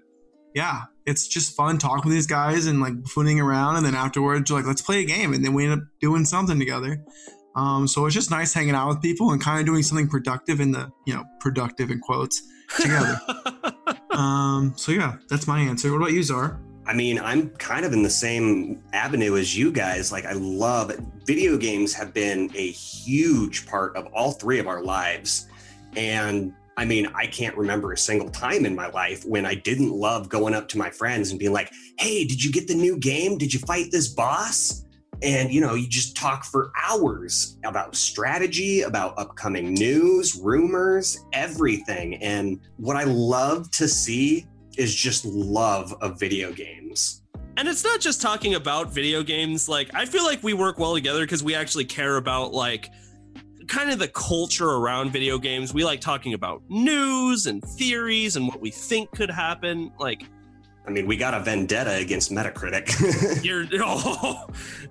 [0.55, 4.49] yeah, it's just fun talking with these guys and like fooling around, and then afterwards,
[4.49, 7.05] you're like, let's play a game, and then we end up doing something together.
[7.57, 10.61] Um, so it's just nice hanging out with people and kind of doing something productive
[10.61, 12.41] in the you know productive in quotes
[12.81, 13.21] together.
[14.13, 15.91] um, so yeah, that's my answer.
[15.91, 16.61] What about you, Czar?
[16.87, 20.11] I mean, I'm kind of in the same avenue as you guys.
[20.11, 20.93] Like, I love
[21.25, 25.47] video games have been a huge part of all three of our lives.
[25.97, 29.91] And I mean, I can't remember a single time in my life when I didn't
[29.91, 32.97] love going up to my friends and being like, hey, did you get the new
[32.97, 33.37] game?
[33.37, 34.85] Did you fight this boss?
[35.23, 42.15] And, you know, you just talk for hours about strategy, about upcoming news, rumors, everything.
[42.23, 44.47] And what I love to see
[44.79, 47.23] is just love of video games.
[47.59, 49.69] And it's not just talking about video games.
[49.69, 52.89] Like, I feel like we work well together because we actually care about, like,
[53.71, 55.73] kind of the culture around video games.
[55.73, 59.93] We like talking about news and theories and what we think could happen.
[59.99, 60.25] Like,
[60.87, 63.45] I mean, we got a vendetta against Metacritic.
[63.45, 64.47] you're, oh,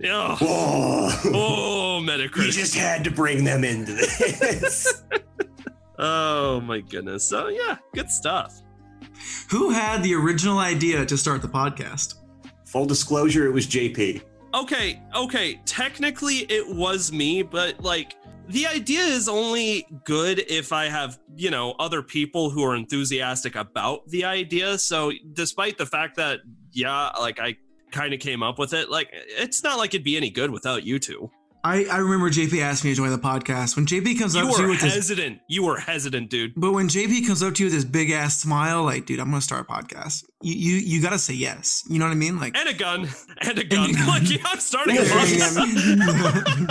[0.06, 1.10] oh, Whoa.
[1.36, 5.04] oh, You just had to bring them into this.
[6.02, 7.26] Oh, my goodness.
[7.26, 8.62] So, yeah, good stuff.
[9.50, 12.13] Who had the original idea to start the podcast?
[12.68, 14.22] Full disclosure, it was JP.
[14.54, 15.60] okay, okay.
[15.65, 18.15] Technically, it was me, but like
[18.50, 23.56] the idea is only good if I have, you know, other people who are enthusiastic
[23.56, 24.78] about the idea.
[24.80, 26.40] So, despite the fact that,
[26.72, 27.58] yeah, like I
[27.92, 30.84] kind of came up with it, like it's not like it'd be any good without
[30.84, 31.30] you two.
[31.62, 33.76] I, I remember JP asked me to join the podcast.
[33.76, 35.39] When JP comes You up to you were with this, hesitant.
[35.50, 36.54] You were hesitant, dude.
[36.56, 39.30] but when JP comes up to you with this big ass smile, like, dude, I'm
[39.30, 40.24] gonna start a podcast.
[40.41, 41.84] You you, you gotta say yes.
[41.89, 42.39] You know what I mean?
[42.39, 43.10] Like, And a gun.
[43.41, 43.89] And a gun.
[43.89, 44.08] a gun.
[44.08, 45.58] like, yeah, I'm starting a podcast.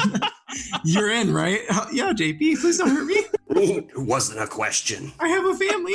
[0.06, 0.28] yeah, yeah.
[0.84, 1.60] you're in, right?
[1.92, 3.24] Yeah, JP, please don't hurt me.
[3.50, 5.12] It wasn't a question.
[5.20, 5.94] I have a family.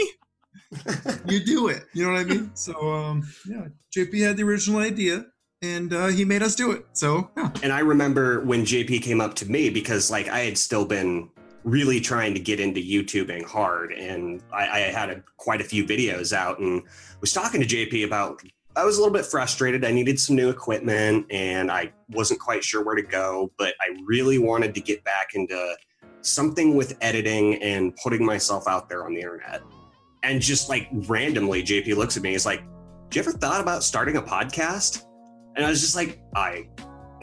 [1.27, 1.83] you do it.
[1.93, 2.51] You know what I mean?
[2.55, 5.25] So um, yeah, JP had the original idea,
[5.63, 6.85] and uh, he made us do it.
[6.93, 10.57] So yeah, And I remember when JP came up to me because like I had
[10.57, 11.29] still been
[11.63, 15.85] really trying to get into YouTubing hard, and I, I had a, quite a few
[15.85, 16.83] videos out, and
[17.21, 18.41] was talking to JP about.
[18.75, 19.85] I was a little bit frustrated.
[19.85, 23.51] I needed some new equipment, and I wasn't quite sure where to go.
[23.57, 25.75] But I really wanted to get back into
[26.21, 29.61] something with editing and putting myself out there on the internet.
[30.23, 32.31] And just like randomly, JP looks at me.
[32.31, 32.63] He's like,
[33.09, 35.05] "Do you ever thought about starting a podcast?"
[35.55, 36.67] And I was just like, "I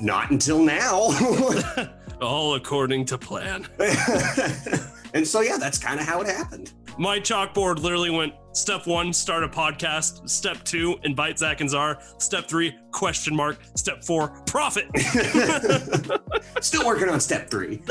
[0.00, 1.10] not until now.
[2.20, 3.66] All according to plan.
[5.14, 6.72] and so yeah, that's kind of how it happened.
[6.98, 10.28] My chalkboard literally went step one, start a podcast.
[10.28, 11.98] Step two, invite Zach and Czar.
[12.18, 13.58] Step three, question mark.
[13.74, 14.86] Step four, profit.
[16.60, 17.82] Still working on step three.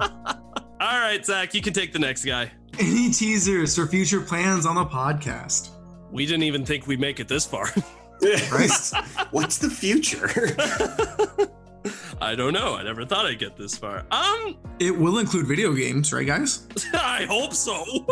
[0.00, 2.50] All right, Zach, you can take the next guy.
[2.78, 5.70] any teasers for future plans on the podcast?
[6.10, 7.72] We didn't even think we'd make it this far.
[8.52, 8.70] Right.
[9.30, 10.28] What's the future?
[12.20, 12.74] I don't know.
[12.74, 14.04] I never thought I'd get this far.
[14.10, 16.66] Um, It will include video games, right, guys?
[16.92, 18.04] I hope so.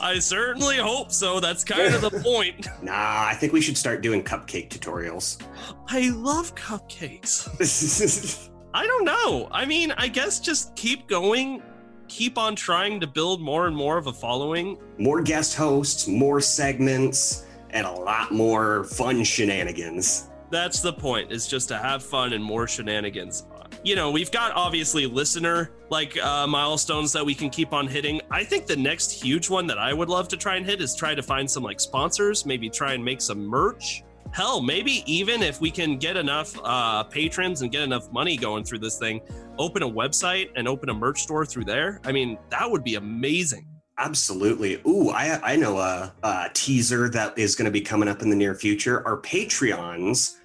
[0.00, 1.40] I certainly hope so.
[1.40, 2.66] That's kind of the point.
[2.82, 5.42] nah, I think we should start doing cupcake tutorials.
[5.88, 8.48] I love cupcakes.
[8.72, 9.48] I don't know.
[9.50, 11.62] I mean, I guess just keep going,
[12.06, 14.78] keep on trying to build more and more of a following.
[14.96, 20.30] more guest hosts, more segments, and a lot more fun shenanigans.
[20.50, 23.46] That's the point, is just to have fun and more shenanigans.
[23.84, 28.20] You know, we've got obviously listener like uh, milestones that we can keep on hitting.
[28.30, 30.94] I think the next huge one that I would love to try and hit is
[30.94, 34.02] try to find some like sponsors, maybe try and make some merch.
[34.32, 38.64] Hell, maybe even if we can get enough uh, patrons and get enough money going
[38.64, 39.20] through this thing,
[39.58, 42.00] open a website and open a merch store through there.
[42.04, 43.66] I mean, that would be amazing.
[43.98, 44.80] Absolutely.
[44.86, 48.30] Ooh, I I know a, a teaser that is going to be coming up in
[48.30, 49.06] the near future.
[49.06, 50.36] Our Patreons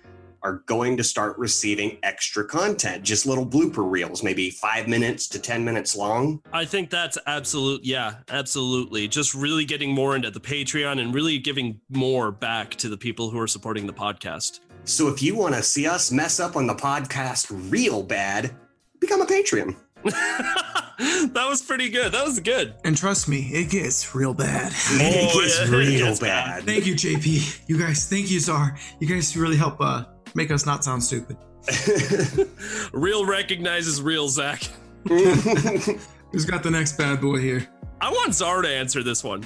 [0.41, 5.39] are going to start receiving extra content, just little blooper reels, maybe five minutes to
[5.39, 6.41] ten minutes long.
[6.51, 7.85] I think that's absolute.
[7.85, 9.07] Yeah, absolutely.
[9.07, 13.29] Just really getting more into the Patreon and really giving more back to the people
[13.29, 14.59] who are supporting the podcast.
[14.83, 18.53] So if you want to see us mess up on the podcast real bad,
[18.99, 19.77] become a Patreon.
[20.03, 22.11] that was pretty good.
[22.11, 22.75] That was good.
[22.83, 24.71] And trust me, it gets real bad.
[24.75, 26.63] it Oh, gets yeah, it real gets bad.
[26.63, 27.61] Thank you, JP.
[27.67, 28.75] You guys, thank you, Czar.
[28.99, 31.37] You guys really help uh, make us not sound stupid.
[32.93, 34.63] Real recognizes real, Zach.
[35.07, 37.67] Who's got the next bad boy here?
[38.01, 39.45] I want Czar to answer this one.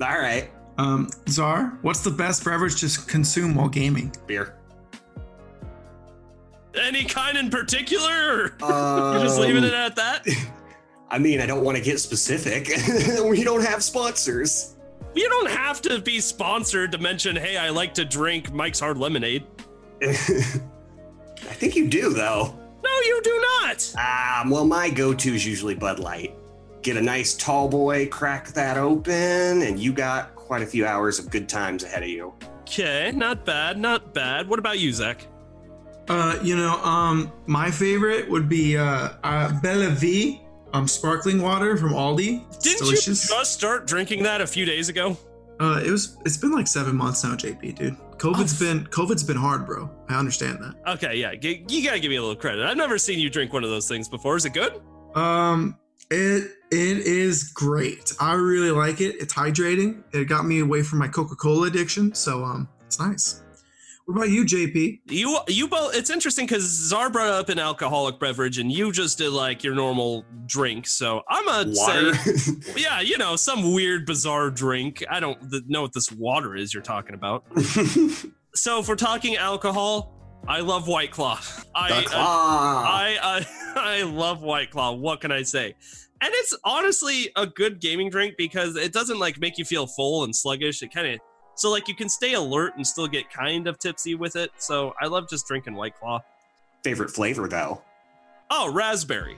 [0.00, 4.12] All right, Um, Czar, what's the best beverage to consume while gaming?
[4.26, 4.56] beer.
[6.80, 8.54] Any kind in particular?
[8.62, 10.26] Um, just leaving it at that?
[11.10, 12.68] I mean, I don't want to get specific.
[13.24, 14.74] we don't have sponsors.
[15.14, 18.98] You don't have to be sponsored to mention, hey, I like to drink Mike's Hard
[18.98, 19.44] Lemonade.
[20.02, 22.58] I think you do, though.
[22.82, 23.94] No, you do not.
[23.96, 26.34] Um, well, my go-to is usually Bud Light.
[26.82, 31.18] Get a nice tall boy, crack that open, and you got quite a few hours
[31.18, 32.34] of good times ahead of you.
[32.60, 34.48] Okay, not bad, not bad.
[34.48, 35.26] What about you, Zach?
[36.08, 40.40] Uh, you know, um, my favorite would be uh, uh Bella V,
[40.72, 42.46] um, sparkling water from Aldi.
[42.48, 43.28] It's Didn't delicious.
[43.30, 45.16] you just start drinking that a few days ago?
[45.60, 46.18] Uh, it was.
[46.26, 47.96] It's been like seven months now, JP, dude.
[48.18, 48.64] COVID's Oh.
[48.66, 49.88] been COVID's been hard, bro.
[50.08, 50.74] I understand that.
[50.94, 52.66] Okay, yeah, g- you gotta give me a little credit.
[52.66, 54.36] I've never seen you drink one of those things before.
[54.36, 54.80] Is it good?
[55.14, 55.78] Um,
[56.10, 58.12] it it is great.
[58.20, 59.14] I really like it.
[59.20, 60.02] It's hydrating.
[60.12, 63.42] It got me away from my Coca Cola addiction, so um, it's nice.
[64.06, 65.00] What about you, JP?
[65.06, 65.94] You, you both.
[65.96, 69.74] It's interesting because Czar brought up an alcoholic beverage, and you just did like your
[69.74, 70.86] normal drink.
[70.86, 72.14] So I'm gonna Water.
[72.14, 75.02] say, yeah, you know, some weird, bizarre drink.
[75.10, 77.44] I don't th- know what this water is you're talking about.
[78.56, 80.14] So if we're talking alcohol,
[80.46, 81.40] I love White Claw.
[81.74, 82.84] I, The uh, I claw.
[82.86, 84.92] I, I I love White Claw.
[84.92, 85.74] What can I say?
[86.20, 90.22] And it's honestly a good gaming drink because it doesn't like make you feel full
[90.22, 90.84] and sluggish.
[90.84, 91.18] It kind of
[91.56, 94.50] So like you can stay alert and still get kind of tipsy with it.
[94.58, 96.20] So I love just drinking White Claw.
[96.82, 97.82] Favorite flavor though?
[98.50, 99.36] Oh, raspberry.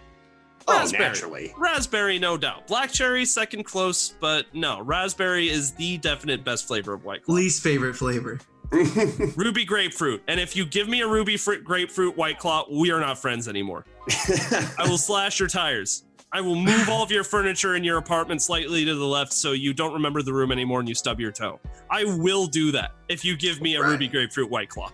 [0.69, 1.05] Oh, Raspberry.
[1.05, 1.55] naturally.
[1.57, 2.67] Raspberry, no doubt.
[2.67, 7.37] Black cherry, second close, but no, raspberry is the definite best flavor of White Claw.
[7.37, 8.41] Least favorite flavor.
[8.73, 10.25] Ruby grapefruit.
[10.27, 13.47] And if you give me a ruby fr- grapefruit White Claw, we are not friends
[13.47, 13.85] anymore.
[14.77, 16.03] I will slash your tires.
[16.37, 19.53] I will move all of your furniture in your apartment slightly to the left so
[19.53, 21.59] you don't remember the room anymore and you stub your toe.
[21.91, 23.93] I will do that if you give me a Right.
[23.93, 24.91] ruby grapefruit White Claw.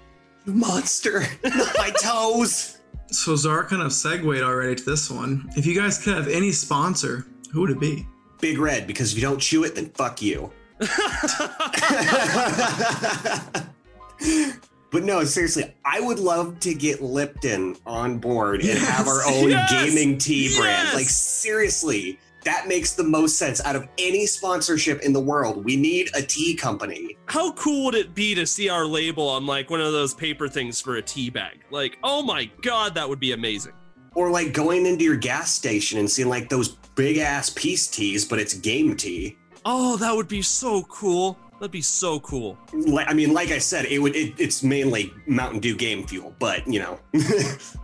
[0.46, 2.78] Monster, not my toes.
[3.08, 5.50] So Czar kind of segued already to this one.
[5.56, 8.06] If you guys could have any sponsor, who would it be?
[8.40, 10.48] Big red, because if you don't chew it, then fuck you.
[14.92, 19.48] but no, seriously, I would love to get Lipton on board and have our own
[19.48, 20.90] yes, gaming tea brand.
[20.92, 25.64] Like, seriously, that makes the most sense out of any sponsorship in the world.
[25.64, 27.16] We need a tea company.
[27.26, 30.46] How cool would it be to see our label on like one of those paper
[30.46, 31.64] things for a tea bag?
[31.70, 33.72] Like, oh my god, that would be amazing.
[34.14, 38.26] Or like going into your gas station and seeing like those big ass peace teas,
[38.26, 39.38] but it's game tea.
[39.64, 41.38] Oh, that would be so cool.
[41.62, 42.58] That'd be so cool.
[42.72, 44.16] Like, I mean, like I said, it would.
[44.16, 46.98] It, it's mainly Mountain Dew game fuel, but you know.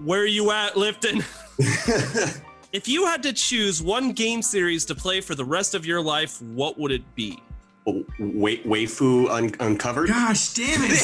[0.02, 1.22] Where are you at, Lipton?
[2.72, 6.02] If you had to choose one game series to play for the rest of your
[6.02, 7.40] life, what would it be?
[7.86, 10.08] Oh, Wa- waifu un- uncovered.
[10.08, 11.00] Gosh damn it!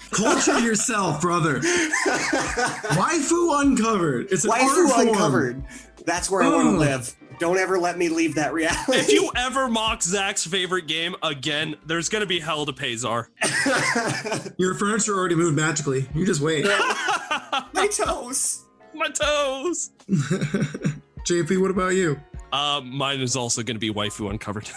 [0.12, 1.58] Culture yourself, brother.
[1.60, 4.28] Waifu uncovered.
[4.30, 5.08] It's an art Waifu form.
[5.08, 5.64] uncovered.
[6.06, 7.14] That's where I want to live.
[7.38, 8.98] Don't ever let me leave that reality.
[8.98, 13.30] If you ever mock Zach's favorite game again, there's gonna be hell to pay Czar.
[14.58, 16.08] Your furniture already moved magically.
[16.14, 16.64] You just wait.
[17.72, 18.64] my toes.
[18.94, 19.90] My toes.
[20.08, 22.20] JP, what about you?
[22.52, 24.68] Um, mine is also gonna be waifu uncovered.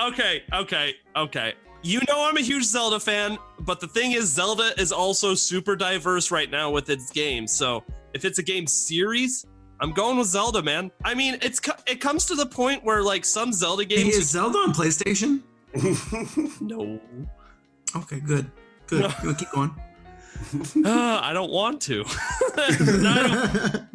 [0.00, 1.54] okay, okay, okay.
[1.82, 5.76] You know I'm a huge Zelda fan, but the thing is, Zelda is also super
[5.76, 7.52] diverse right now with its games.
[7.52, 7.84] So
[8.14, 9.46] if it's a game series,
[9.80, 10.90] I'm going with Zelda, man.
[11.04, 14.16] I mean, it's it comes to the point where like some Zelda Hey, games.
[14.16, 15.42] is Zelda on PlayStation?
[16.60, 17.00] no,
[17.94, 18.50] Okay, good.
[18.86, 19.02] Good.
[19.02, 19.12] No.
[19.22, 19.74] Good, Keep going.
[20.84, 22.04] uh, I don't want to.
[22.80, 23.86] No, don't-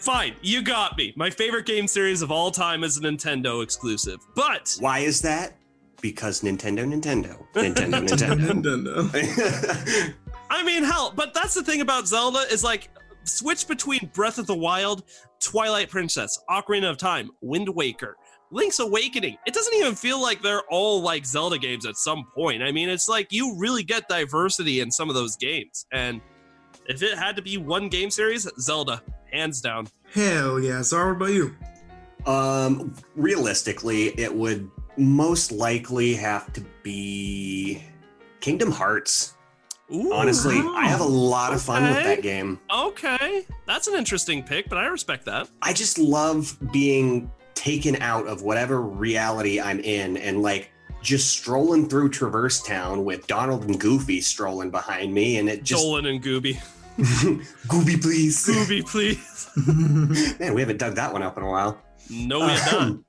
[0.00, 1.12] Fine, you got me.
[1.16, 5.54] My favorite game series of all time is a Nintendo exclusive, but Why is that?
[6.00, 8.62] Because Nintendo, Nintendo, Nintendo, Nintendo.
[8.62, 10.14] Nintendo.
[10.48, 12.88] I mean, hell, but that's the thing about Zelda is like
[13.26, 15.04] switch between Breath of the Wild,
[15.40, 18.16] Twilight Princess, Ocarina of Time, Wind Waker,
[18.50, 19.36] Link's Awakening.
[19.46, 22.62] It doesn't even feel like they're all like Zelda games at some point.
[22.62, 25.86] I mean, it's like you really get diversity in some of those games.
[25.92, 26.20] And
[26.86, 29.02] if it had to be one game series, Zelda,
[29.32, 29.88] hands down.
[30.12, 30.82] Hell yeah.
[30.82, 31.54] Czar, what about you?
[32.26, 37.82] um, realistically, it would most likely have to be
[38.40, 39.35] Kingdom Hearts.
[39.94, 42.58] Ooh, Honestly, I have a lot of fun with that game.
[42.74, 45.48] Okay, that's an interesting pick, but I respect that.
[45.62, 50.70] I just love being taken out of whatever reality I'm in and like
[51.02, 55.82] just strolling through Traverse Town with Donald and Goofy strolling behind me and it just
[55.82, 56.60] Dolan and Gooby.
[56.98, 58.44] Gooby please.
[58.46, 59.48] Gooby, please.
[60.40, 61.80] Man, we haven't dug that one up in a while.
[62.10, 62.82] No, we have not.
[62.82, 63.04] Um,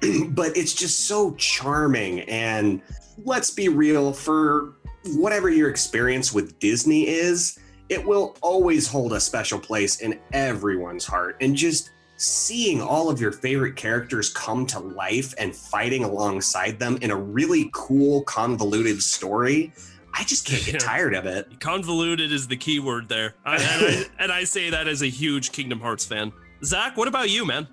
[0.30, 2.82] but it's just so charming and
[3.24, 4.74] let's be real for
[5.16, 11.06] whatever your experience with Disney is, it will always hold a special place in everyone's
[11.06, 16.78] heart and just seeing all of your favorite characters come to life and fighting alongside
[16.78, 19.72] them in a really cool convoluted story
[20.14, 20.78] i just can't get Yeah.
[20.80, 23.34] tired of it Convoluted is the key word there.
[23.44, 26.32] I, and, I, and I say that as a huge Kingdom Hearts fan.
[26.64, 27.68] Zach, what about you, man?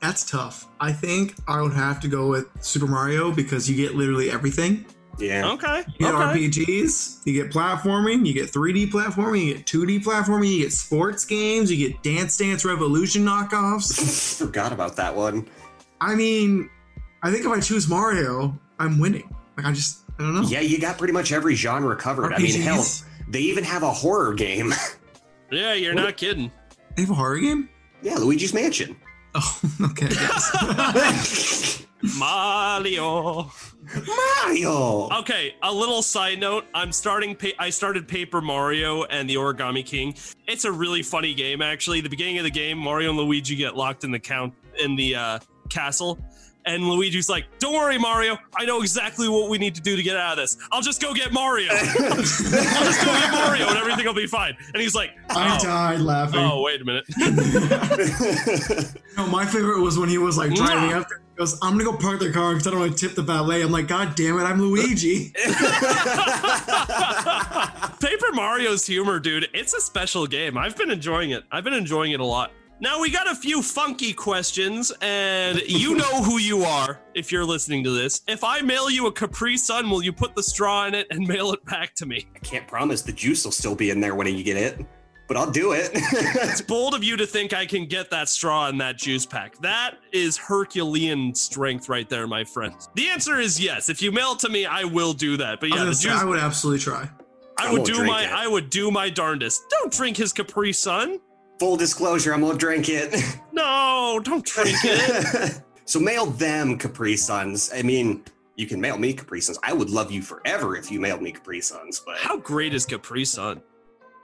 [0.00, 0.66] That's tough.
[0.80, 4.86] I think I would have to go with Super Mario because you get literally everything.
[5.18, 5.82] Yeah Okay.
[5.98, 6.48] You get okay.
[6.48, 11.24] RPGs, you get platforming, you get 3D platforming, you get 2D platforming, you get sports
[11.24, 14.38] games, you get Dance Dance Revolution knockoffs.
[14.38, 15.46] forgot about that one
[16.00, 16.70] I mean,
[17.22, 19.34] I think if I choose Mario, I'm winning.
[19.56, 20.42] Like I just, I don't know.
[20.42, 22.84] yeah you got pretty much every genre covered i mean hell
[23.28, 24.72] they even have a horror game
[25.50, 26.50] Yeah, you're What- not kidding.
[26.96, 27.68] They have a horror game?
[28.02, 28.96] yeah luigi's mansion
[29.34, 29.60] Oh,
[29.90, 30.06] okay.
[32.02, 32.18] I guess.
[32.18, 33.50] Mario.
[34.44, 36.64] mario Okay, a little side note.
[36.74, 37.34] I'm starting.
[37.34, 40.14] Pa- I started Paper Mario and the Origami King.
[40.46, 42.00] It's a really funny game, actually.
[42.00, 45.14] The beginning of the game, Mario and Luigi get locked in the count in the
[45.16, 45.38] uh,
[45.70, 46.18] castle,
[46.66, 48.36] And Luigi's like, "Don't worry, Mario.
[48.56, 50.56] I know exactly what we need to do to get out of this.
[50.70, 51.70] I'll just go get Mario.
[51.72, 51.78] I'll
[52.16, 52.60] just go
[53.12, 56.40] get Mario, and everything will be fine." And he's like, I "Oh, died laughing.
[56.40, 57.06] oh wait a minute."
[59.16, 61.18] No, my favorite was when he was like driving up there.
[61.18, 63.22] He goes, I'm gonna go park their car because I don't want to tip the
[63.22, 63.62] valet.
[63.62, 65.28] I'm like, God damn it, I'm Luigi.
[68.00, 70.58] Paper Mario's humor, dude, it's a special game.
[70.58, 71.44] I've been enjoying it.
[71.52, 72.50] I've been enjoying it a lot.
[72.80, 77.44] Now, we got a few funky questions, and you know who you are if you're
[77.44, 78.20] listening to this.
[78.28, 81.18] If I mail you a Capri Sun, will you put the straw in it and
[81.28, 82.28] mail it back to me?
[82.36, 84.86] I can't promise the juice will still be in there when you get it,
[85.28, 85.90] but I'll do it.
[86.48, 89.58] It's bold of you to think I can get that straw in that juice pack.
[89.58, 92.74] That is Herculean strength right there, my friend.
[92.94, 93.88] The answer is yes.
[93.88, 95.60] If you mail it to me, I will do that.
[95.60, 97.08] But I, yeah, the juice, say, I would absolutely try.
[97.58, 98.30] I I would won't do my it.
[98.32, 99.62] I would do my darndest.
[99.70, 101.20] Don't drink his Capri Sun.
[101.60, 103.14] Full disclosure, I'm gonna drink it.
[103.52, 105.60] No, don't drink it.
[105.84, 107.72] so mail them Capri Suns.
[107.74, 108.22] I mean,
[108.54, 109.58] you can mail me Capri Suns.
[109.64, 112.86] I would love you forever if you mailed me Capri Suns, but How great is
[112.86, 113.60] Capri Sun?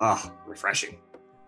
[0.00, 0.98] Oh, refreshing.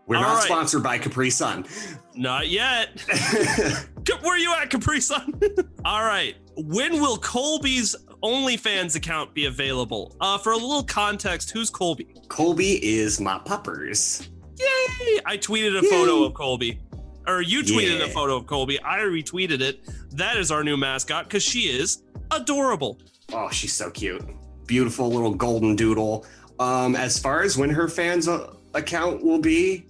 [0.07, 0.45] We're All not right.
[0.45, 1.67] sponsored by Capri Sun.
[2.15, 3.05] Not yet.
[4.23, 5.41] Where you at, Capri Sun?
[5.85, 6.37] All right.
[6.57, 10.17] When will Colby's OnlyFans account be available?
[10.21, 12.07] Uh, for a little context, who's Colby?
[12.29, 14.29] Colby is my puppers.
[14.59, 15.21] Yay!
[15.27, 16.79] I tweeted a photo of Colby.
[17.27, 18.81] Or you tweeted a photo of Colby.
[18.83, 19.81] I retweeted it.
[20.13, 22.99] That is our new mascot because she is adorable.
[23.33, 24.25] Oh, she's so cute.
[24.67, 26.25] Beautiful little golden doodle.
[26.59, 29.87] Um, as far as when her fans uh, account will be,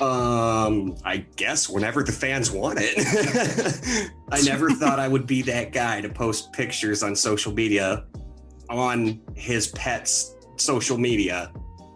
[0.00, 4.10] um, I guess whenever the fans want it.
[4.30, 8.04] I never thought I would be that guy to post pictures on social media
[8.68, 11.52] on his pet's social media,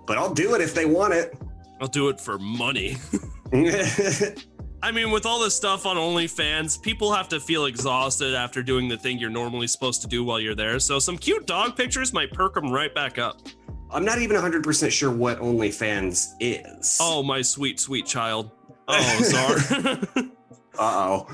[0.07, 1.37] but I'll do it if they want it.
[1.81, 2.97] I'll do it for money.
[4.83, 8.89] I mean, with all this stuff on OnlyFans, people have to feel exhausted after doing
[8.89, 10.79] the thing you're normally supposed to do while you're there.
[10.79, 13.43] So some cute dog pictures might perk them right back up.
[13.93, 16.97] I'm not even 100% sure what OnlyFans is.
[17.01, 18.51] Oh, my sweet, sweet child.
[18.93, 20.01] Oh, sorry.
[20.77, 21.27] Uh oh.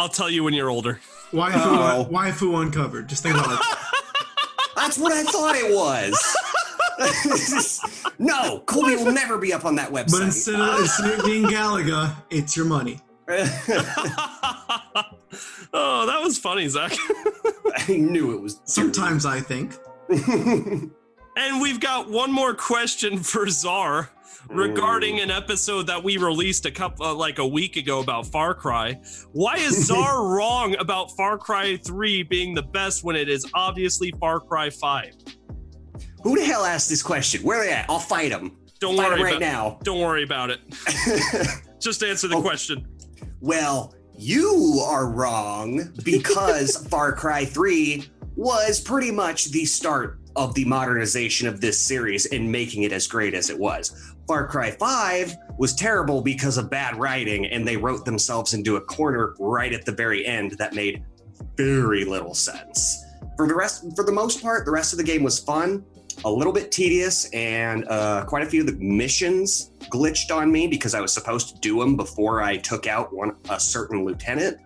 [0.00, 0.98] I'll tell you when you're older.
[1.32, 2.08] Waifu, Uh-oh.
[2.10, 3.08] waifu uncovered.
[3.08, 3.60] Just think about it.
[4.76, 6.18] That's what I thought it was.
[8.18, 10.10] no, Colby will never be up on that website.
[10.12, 13.00] But instead of, instead of being Galaga, it's your money.
[13.28, 13.44] oh,
[16.06, 16.92] that was funny, Zach.
[17.76, 18.60] I knew it was.
[18.64, 19.76] Sometimes I think.
[21.36, 24.10] And we've got one more question for Czar
[24.48, 28.54] regarding an episode that we released a couple uh, like a week ago about Far
[28.54, 29.00] Cry.
[29.32, 34.12] Why is Czar wrong about Far Cry 3 being the best when it is obviously
[34.20, 35.14] Far Cry 5?
[36.22, 37.42] Who the hell asked this question?
[37.42, 37.86] Where are they at?
[37.90, 38.56] I'll fight them.
[38.80, 39.78] Don't Fight worry them right about now.
[39.82, 40.60] Don't worry about it.
[41.80, 42.42] Just answer the Oh.
[42.42, 42.86] question.
[43.40, 50.64] well, you are wrong because Far Cry 3 was pretty much the start of the
[50.64, 54.14] modernization of this series and making it as great as it was.
[54.26, 58.80] Far Cry 5 was terrible because of bad writing, and they wrote themselves into a
[58.80, 61.04] corner right at the very end that made
[61.56, 63.04] very little sense.
[63.36, 65.84] For the rest, for the most part, the rest of the game was fun,
[66.24, 70.66] a little bit tedious, and uh, quite a few of the missions glitched on me
[70.66, 74.58] because I was supposed to do them before I took out one a certain lieutenant.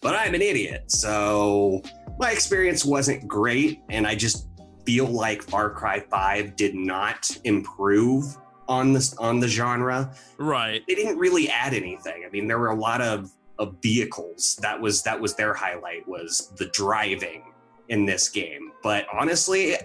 [0.00, 1.82] But I'm an idiot, so
[2.18, 4.46] my experience wasn't great, and I just
[4.90, 8.36] feel like Far Cry 5 did not improve
[8.66, 10.82] on this on the genre Right.
[10.88, 12.24] they didn't really add anything.
[12.26, 13.30] I mean, there were a lot of,
[13.60, 14.58] of vehicles.
[14.62, 17.52] That was that was their highlight was the driving
[17.88, 18.72] in this game.
[18.82, 19.76] But honestly,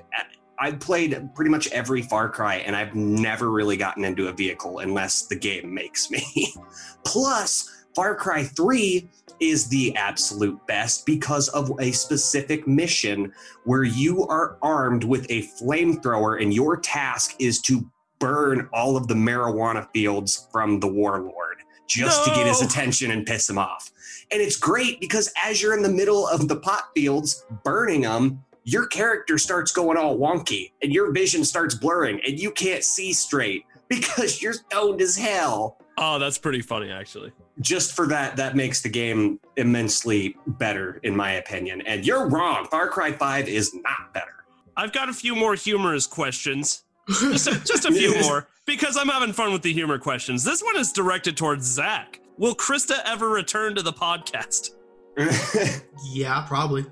[0.59, 4.79] I've played pretty much every Far Cry, and I've never really gotten into a vehicle
[4.79, 6.51] unless the game makes me.
[7.03, 9.07] Plus, Far Cry 3
[9.39, 13.31] is the absolute best because of a specific mission
[13.63, 17.89] where you are armed with a flamethrower, and your task is to
[18.19, 23.25] burn all of the marijuana fields from the warlord just to get his attention and
[23.25, 23.91] piss him off.
[24.31, 28.43] And it's great because as you're in the middle of the pot fields burning them,
[28.63, 33.13] your character starts going all wonky and your vision starts blurring and you can't see
[33.13, 35.77] straight because you're stoned as hell.
[35.97, 37.31] Oh, that's pretty funny, actually.
[37.61, 41.81] Just for that, that makes the game immensely better, in my opinion.
[41.81, 42.67] And you're wrong.
[42.69, 44.27] Far Cry 5 is not better.
[44.75, 46.83] I've got a few more humorous questions.
[47.07, 50.43] Just a, just a few more because I'm having fun with the humor questions.
[50.43, 52.19] This one is directed towards Zach.
[52.39, 54.71] Will Krista ever return to the podcast?
[56.11, 56.85] Yeah, probably.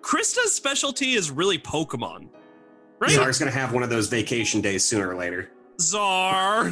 [0.00, 2.28] Krista's specialty is really Pokemon,
[2.98, 3.10] right?
[3.10, 5.50] Czar's gonna have one of those vacation days sooner or later.
[5.80, 6.70] Czar.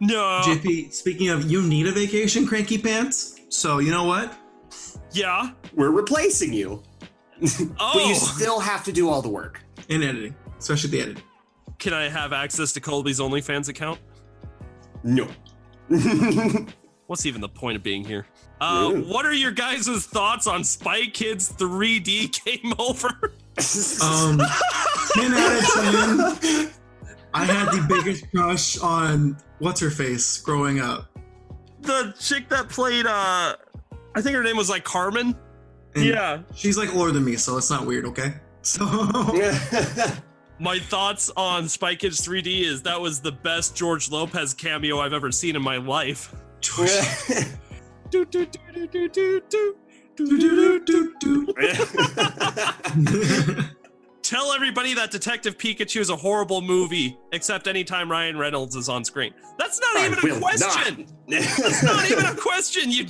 [0.00, 0.40] No.
[0.44, 3.40] JP, speaking of, you need a vacation, cranky pants.
[3.48, 4.36] So you know what?
[5.12, 5.50] Yeah.
[5.74, 6.82] We're replacing you.
[7.42, 9.62] Oh, But you still have to do all the work.
[9.88, 11.22] In editing, especially the editing.
[11.78, 14.00] can I have access to Colby's OnlyFans account?
[15.04, 15.28] No.
[17.06, 18.26] What's even the point of being here?
[18.60, 19.02] Uh, Ooh.
[19.04, 23.08] what are your guys' thoughts on Spy Kids 3D Game Over?
[24.02, 24.38] Um,
[25.14, 26.70] 10 out of 10.
[27.34, 31.08] I had the biggest crush on what's her face growing up.
[31.80, 33.56] the chick that played, uh,
[34.14, 35.34] I think her name was like Carmen.
[35.94, 36.42] And yeah.
[36.54, 38.34] She's like older than me, so it's not weird, okay?
[38.62, 38.84] So,
[40.58, 45.12] My thoughts on Spy Kids 3D is that was the best George Lopez cameo I've
[45.12, 46.34] ever seen in my life.
[48.10, 49.76] Do, do, do, do, do, do, do.
[50.16, 51.52] do-do-do-do-do.
[54.26, 59.04] Tell everybody that Detective Pikachu is a horrible movie, except anytime Ryan Reynolds is on
[59.04, 59.32] screen.
[59.56, 61.06] That's not I even a question.
[61.28, 62.90] That's not even a question.
[62.90, 63.04] You.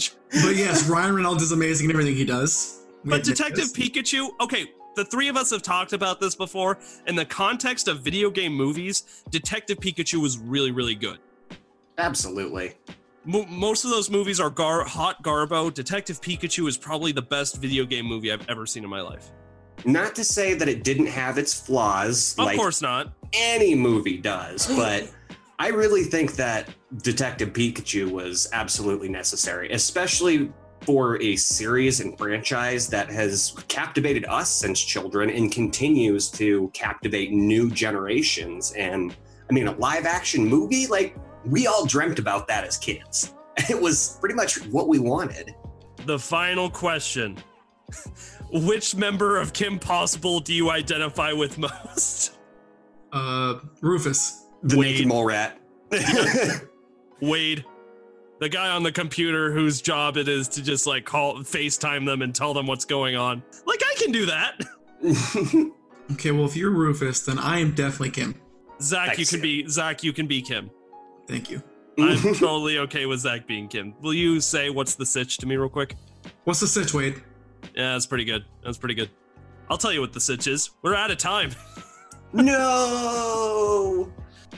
[0.44, 2.84] but yes, Ryan Reynolds is amazing in everything he does.
[3.02, 3.72] But Detective this.
[3.72, 4.28] Pikachu.
[4.42, 6.78] Okay, the three of us have talked about this before.
[7.06, 11.16] In the context of video game movies, Detective Pikachu was really, really good.
[11.96, 12.74] Absolutely.
[13.24, 15.72] Mo- most of those movies are gar- hot garbo.
[15.72, 19.30] Detective Pikachu is probably the best video game movie I've ever seen in my life.
[19.85, 23.12] Not to say that it didn't have its flaws, Of like course not.
[23.33, 25.11] any movie does, but
[25.59, 26.68] I really think that
[27.03, 30.53] Detective Pikachu was absolutely necessary, especially
[30.83, 37.33] for a series and franchise that has captivated us since children and continues to captivate
[37.33, 38.72] new generations.
[38.72, 39.16] And
[39.49, 43.33] I mean, a live action movie, like we all dreamt about that as kids.
[43.70, 45.55] It was pretty much what we wanted.
[46.05, 47.39] The final question.
[48.53, 52.36] Which member of Kim Possible do you identify with most?
[53.12, 54.44] Uh, Rufus.
[54.62, 54.92] The Wade.
[54.94, 55.59] naked mole rat.
[57.20, 57.64] Wade.
[58.40, 62.22] The guy on the computer whose job it is to just like call FaceTime them
[62.22, 63.42] and tell them what's going on.
[63.66, 64.61] Like I can do that.
[66.12, 68.36] Okay, well, if you're Rufus, then I am definitely Kim.
[68.80, 69.40] Zach, you can Sam.
[69.40, 70.70] be Zach, you can be Kim.
[71.26, 71.61] Thank you.
[71.99, 73.92] I'm totally okay with Zach being Kim.
[74.01, 75.97] Will you say what's the sitch to me real quick?
[76.44, 77.20] What's the sitch, Wade?
[77.77, 78.45] Yeah, that's pretty good.
[78.64, 79.11] That's pretty good.
[79.68, 80.70] I'll tell you what the sitch is.
[80.83, 81.51] We're out of time.
[82.33, 84.12] no.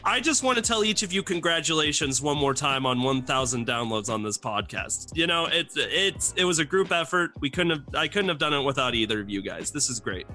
[0.04, 4.08] I just want to tell each of you congratulations one more time on 1,000 downloads
[4.08, 5.16] on this podcast.
[5.16, 7.32] You know, it's it's it was a group effort.
[7.40, 9.70] We couldn't have I couldn't have done it without either of you guys.
[9.70, 10.26] This is great.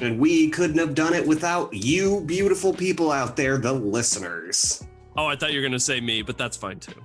[0.00, 4.84] And we couldn't have done it without you, beautiful people out there, the listeners.
[5.16, 7.04] Oh, I thought you were gonna say me, but that's fine too.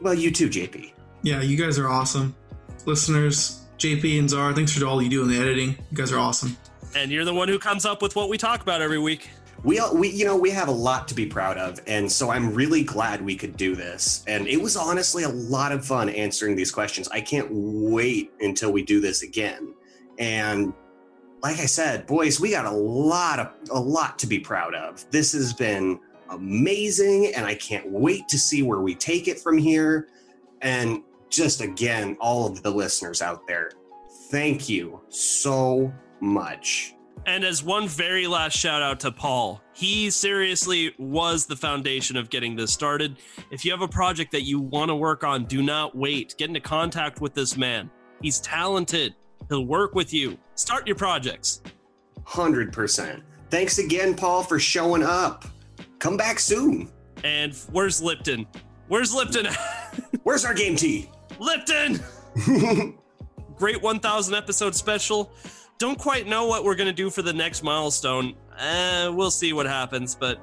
[0.00, 0.92] Well, you too, JP.
[1.22, 2.34] Yeah, you guys are awesome.
[2.86, 5.70] Listeners, JP and Czar, thanks for all you do in the editing.
[5.90, 6.56] You guys are awesome.
[6.96, 9.30] And you're the one who comes up with what we talk about every week.
[9.64, 12.30] We, all- we, you know, we have a lot to be proud of, and so
[12.30, 14.22] I'm really glad we could do this.
[14.26, 17.08] And it was honestly a lot of fun answering these questions.
[17.08, 19.74] I can't wait until we do this again.
[20.18, 20.72] And
[21.42, 25.04] like I said, boys, we got a lot of a lot to be proud of.
[25.10, 25.98] This has been
[26.30, 30.08] amazing, and I can't wait to see where we take it from here.
[30.60, 31.02] And
[31.36, 33.70] just again, all of the listeners out there,
[34.30, 36.94] thank you so much.
[37.26, 42.28] And as one very last shout out to Paul, he seriously was the foundation of
[42.28, 43.16] getting this started.
[43.50, 46.34] If you have a project that you want to work on, do not wait.
[46.36, 47.90] Get into contact with this man.
[48.20, 49.14] He's talented.
[49.48, 50.38] He'll work with you.
[50.54, 51.62] Start your projects.
[52.24, 53.22] 100%.
[53.50, 55.46] Thanks again, Paul, for showing up.
[55.98, 56.90] Come back soon.
[57.22, 58.46] And where's Lipton?
[58.88, 59.46] Where's Lipton?
[60.24, 61.08] Where's our game tea?
[61.38, 62.00] Lipton!
[63.56, 65.32] Great 1000 episode special.
[65.78, 68.34] Don't quite know what we're going to do for the next milestone.
[68.58, 70.40] Uh, we'll see what happens, but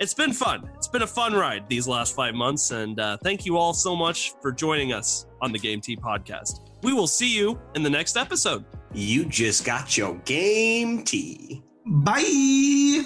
[0.00, 0.70] it's been fun.
[0.76, 3.94] It's been a fun ride these last five months, and uh, thank you all so
[3.94, 6.60] much for joining us on the Game Tea podcast.
[6.82, 8.64] We will see you in the next episode.
[8.92, 11.62] you just got your game Tea.
[11.86, 13.04] Bye.